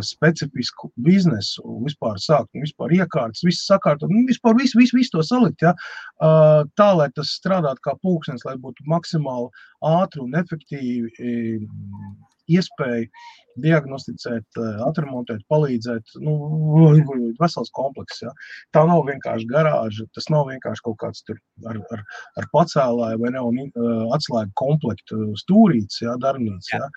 [0.04, 5.64] specifisku biznesu, vispār sākt, vispār iekārtas, viss sakārtot, nu, vispār visu, visu, visu to salikt,
[5.64, 5.72] ja,
[6.20, 9.48] uh, tā, lai tas strādātu kā pulkstenis, lai būtu maksimāli
[9.94, 11.32] ātri un efektīvi
[12.52, 13.08] iespēja
[13.62, 16.16] diagnosticēt, atremontēt, palīdzēt.
[16.24, 16.34] Nu,
[17.40, 18.24] vesels komplekss.
[18.24, 18.32] Ja.
[18.76, 22.04] Tā nav vienkārši garāža, tas nav vienkārši kaut kāds ar, ar,
[22.40, 26.80] ar pacēlāju vai ne, un atslēgu komplektu stūrīts, ja, darbnīca.
[26.80, 26.90] Ja.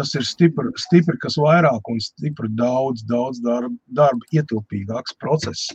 [0.00, 5.66] Tas ir stipri, stipri, kas vairāk un stipri daudz, daudz darba, darba ietilpīgāks process.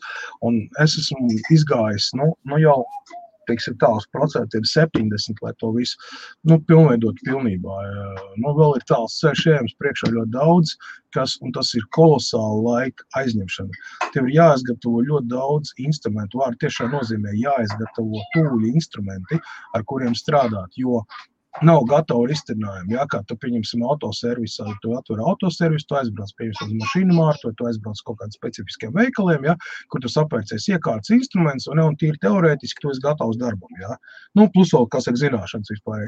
[0.42, 2.80] Un es esmu izgājis nu, nu jau
[3.50, 6.00] teiksim, tāls procents ir 70, lai to visu
[6.50, 7.76] nu, pilnveidot pilnībā.
[8.42, 10.74] Nu, vēl ir tāls ceļš ejams priekšā ļoti daudz,
[11.16, 13.86] kas, un tas ir kolosāli laika aizņemšana.
[14.16, 16.42] Tev ir jāizgatavo ļoti daudz instrumentu.
[16.42, 19.40] Vārdi tiešām nozīmē jāizgatavo tūļi instrumenti,
[19.78, 21.04] ar kuriem strādāt, jo
[21.64, 22.96] nav gatavu risinājumu.
[22.98, 27.56] Ja, kā tu pieņemsim autoservisā, tu atver autoservisu, tu aizbrauc pieņemsim uz mašīnu mārtu, vai
[27.60, 29.56] tu aizbrauc kaut kādiem specifiskiem veikaliem, ja,
[29.94, 33.72] kur tu sapērcies iekārtas instruments, un, ne, un tīri teorētiski tu esi gatavs darbam.
[33.80, 33.96] Ja.
[34.36, 36.04] Nu, plus vēl, kas ir zināšanas vispār.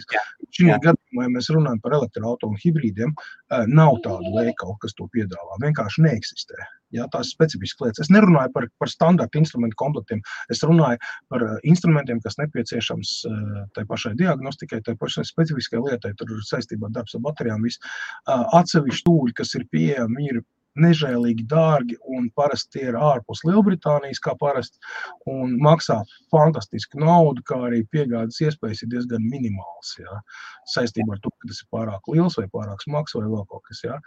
[0.52, 3.14] Šī gadījumā, ja mēs runājam par elektroautomašīnu un hibrīdiem,
[3.52, 5.60] eh, nav tādu veikalu, kas to piedāvā.
[5.64, 6.68] Vienkārši neeksistē.
[6.96, 8.06] Ja, tās specifiskas lietas.
[8.06, 10.22] Es nerunāju par, par standarta instrumentu komplektiem.
[10.54, 16.14] Es runāju par uh, instrumentiem, kas nepieciešams uh, tai pašai diagnostikai, tai pašai specifiskai lietai.
[16.20, 17.66] Tur saistībā ar darbs ar baterijām.
[17.68, 17.82] Viss.
[18.24, 20.42] Uh, atsevišķi stūri, kas ir pieejami, ir
[20.82, 24.80] nežēlīgi dārgi un parasti ir ārpus Lielbritānijas, kā parasti,
[25.30, 26.00] un maksā
[26.34, 29.94] fantastisku naudu, kā arī piegādes iespējas ir diezgan minimāls.
[30.02, 30.20] Ja,
[30.74, 33.84] saistībā ar to, ka tas ir pārāk liels vai pārāk smags vai vēl kaut kas.
[33.86, 34.00] Ja.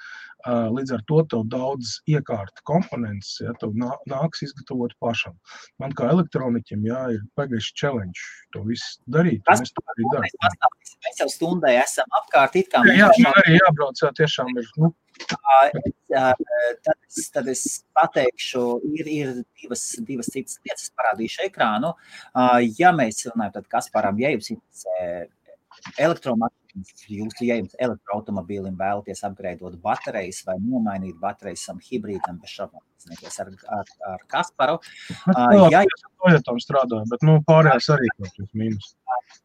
[0.77, 5.37] Līdz ar to tev daudz iekārta komponents, ja tev nāks izgatavot pašam.
[5.83, 9.43] Man kā elektroniķim, ja ir pagaiši challenge to visu darīt.
[9.49, 12.57] Tas, mēs, arī mēs, mēs jau stundai esam apkārt.
[12.57, 14.67] Jā, jā, man arī jābrauc, jā, tiešām ir.
[14.81, 14.91] Nu,
[15.29, 16.41] Tad
[17.09, 17.65] es, tad es
[17.97, 18.63] pateikšu,
[18.99, 21.93] ir, ir divas, divas citas lietas, kas parādīšu ekrānu.
[22.79, 25.29] Ja mēs runājam, tad kas param, ja jums interesē
[26.01, 32.83] elektromašīnas, jūsu, ja jums elektroautomobīlim vēlaties apgreidot baterijas vai nomainīt baterijas sam hibrīdam, bez šaubām
[33.45, 34.79] ar, ar, ar Kasparu.
[35.31, 38.95] Uh, ja jūs to strādājat, bet nu, pārējais arī ir mīnus.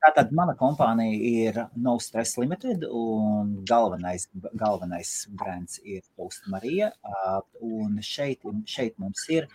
[0.02, 6.92] Tātad mana kompānija ir No Stress Limited, un galvenais, galvenais brands ir Post Marija.
[7.06, 9.50] Uh, un šeit, šeit mums ir,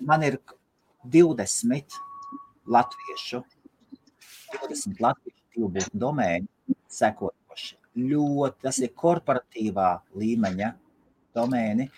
[0.00, 0.40] man ir
[1.08, 2.00] 20
[2.70, 3.42] latviešu
[4.52, 7.76] 20 latviešu divbūtņu domēni sekojoši.
[8.00, 9.88] Ļoti, tas ir korporatīvā
[10.20, 10.70] līmeņa
[11.36, 11.88] domēni,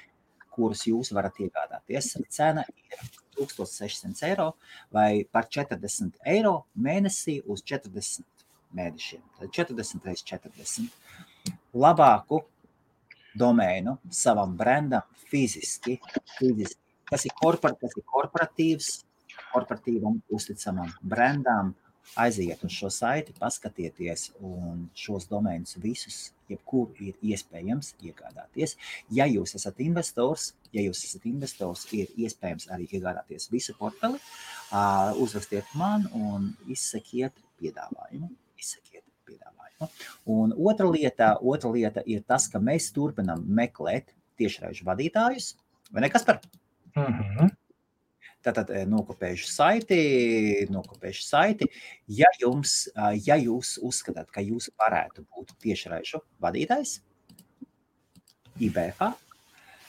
[0.53, 2.15] kurus jūs varat iegādāties.
[2.33, 3.03] Cena ir
[3.39, 4.53] 1600 eiro
[4.93, 8.25] vai par 40 eiro mēnesī uz 40
[8.77, 9.23] mēnešiem.
[9.39, 10.89] Tad 40 reizes 40.
[11.77, 12.43] Labāku
[13.39, 15.99] domēnu savam brandam fiziski,
[16.39, 16.81] fiziski.
[17.09, 18.91] Tas ir, korpor, tas ir korporatīvs,
[19.53, 21.75] korporatīvam uzticamam brandam,
[22.17, 28.77] aiziet uz šo saiti, paskatieties, un šos domēnus visus, jebkur ir iespējams iegādāties.
[29.15, 34.21] Ja jūs esat investors, ja jūs esat investors, ir iespējams arī iegādāties visu portfeli.
[35.23, 38.31] Uzrakstiet man un izsakiet piedāvājumu.
[38.61, 39.91] Izsakiet piedāvājumu.
[40.37, 45.55] Un otra lieta, otra lieta ir tas, ka mēs turpinam meklēt tiešraižu vadītājus.
[45.93, 46.41] Vai ne, kas par?
[46.97, 47.39] Uh mhm.
[47.39, 47.51] -huh.
[48.43, 49.99] Tātad eh, nokopējuši saiti,
[50.73, 51.69] nokopējuši saiti.
[52.11, 52.89] Ja, jums,
[53.23, 56.99] ja jūs uzskatāt, ka jūs varētu būt tiešraižu vadītājs,
[58.61, 59.05] IBF,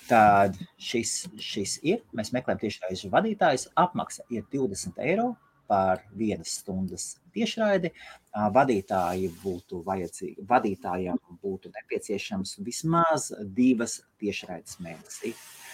[0.08, 2.04] tad šis, šis ir.
[2.16, 3.68] Mēs meklējam tiešraižu vadītājus.
[3.80, 5.34] Apmaksa ir 20 eiro
[5.68, 7.93] par vienas stundas tiešraidi.
[8.34, 15.34] Vadītāji būtu vajadzīgi, vadītājiem būtu nepieciešams vismaz divas tiešraides mēnesī.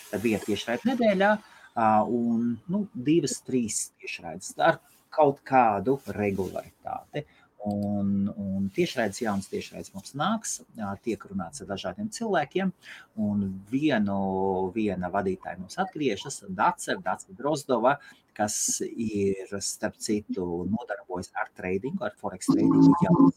[0.09, 1.33] Tad viena tiešraide nedēļā
[1.75, 4.55] un nu, divas, trīs tiešraides.
[4.59, 4.79] Ar
[5.13, 7.25] kaut kādu regularitāti.
[7.69, 10.53] Un, un tiešraides, jauns tiešraides mums nāks,
[11.03, 12.71] tiek runāts ar dažādiem cilvēkiem,
[13.19, 13.41] un
[13.71, 14.19] vienu,
[14.75, 17.97] viena vadītāja mums atgriežas, Dace, Dace Drozdova,
[18.37, 18.55] kas
[18.87, 23.27] ir, starp citu, nodarbojas ar tradingu, ar forex tradingu jau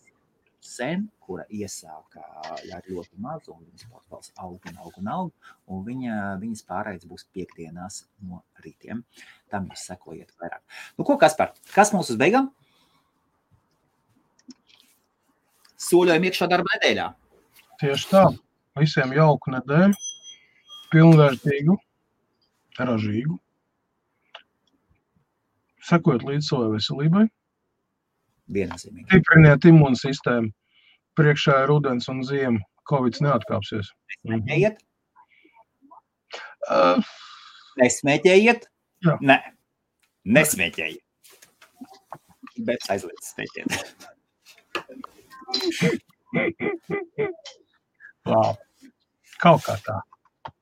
[0.63, 5.83] sen, kura iesāka ar ļoti mazu, un viņas portfels aug un aug un aug, un
[5.87, 9.03] viņa, viņas pārējais būs piekdienās no rītiem.
[9.51, 10.63] Tam jūs sekojiet vairāk.
[10.97, 12.53] Nu, ko, Kaspar, kas mums uz beigām?
[15.83, 17.11] Soļojam iekšā darba nedēļā.
[17.83, 18.25] Tieši tā.
[18.79, 19.99] Visiem jauku nedēļu,
[20.95, 21.75] pilnvērtīgu,
[22.79, 23.37] ražīgu.
[25.83, 27.27] Sekojot līdz savai veselībai
[28.55, 29.09] viennozīmīgi.
[29.11, 30.53] Stipriniet imūnsistēmu.
[31.19, 32.61] Priekšā ir rudens un ziema.
[32.89, 33.93] Covid neatkāpsies.
[34.27, 34.81] Nesmēķējiet,
[36.71, 37.03] Uh,
[37.81, 38.69] nesmēķējiet.
[39.03, 39.17] Jā.
[39.27, 39.35] Nē,
[40.31, 41.03] nesmēķējiet.
[42.63, 43.71] Bet aizliedz smēķēt.
[48.27, 48.59] labi.
[49.43, 49.99] Kaut kā tā.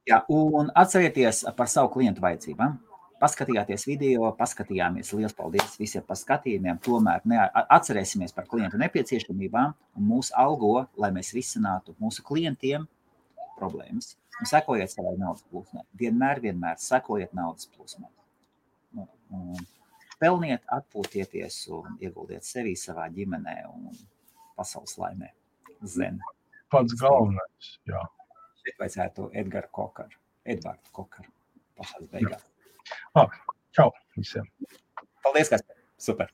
[0.08, 2.78] Jā, un atcerieties par savu klientu vajadzībām.
[3.20, 5.10] Paskatījāties video, paskatījāmies.
[5.12, 6.78] Lielas paldies visiem par skatījumiem.
[6.80, 7.40] Tomēr ne,
[7.76, 12.86] atcerēsimies par klientu nepieciešamībām un mūsu algo, lai mēs risinātu mūsu klientiem
[13.58, 14.14] problēmas.
[14.40, 15.84] Un sekojiet savai naudas plūsmai.
[16.00, 18.08] Vienmēr, vienmēr sekojiet naudas plūsmai.
[18.96, 19.04] Nu,
[20.20, 23.90] Pelniet, atpūtieties un ieguldiet sevi, savā ģimenē un
[24.56, 25.28] pasaules laimē.
[25.88, 26.20] Zen.
[26.72, 27.74] Pats galvenais.
[27.88, 28.04] Jā.
[28.60, 31.32] Šeit vajadzētu Edgara Kokaru, Edvardu Kokaru.
[31.80, 32.49] Pašās beigās.
[33.76, 34.46] Čau visiem!
[35.22, 35.62] Paldies, kas
[35.98, 36.30] super!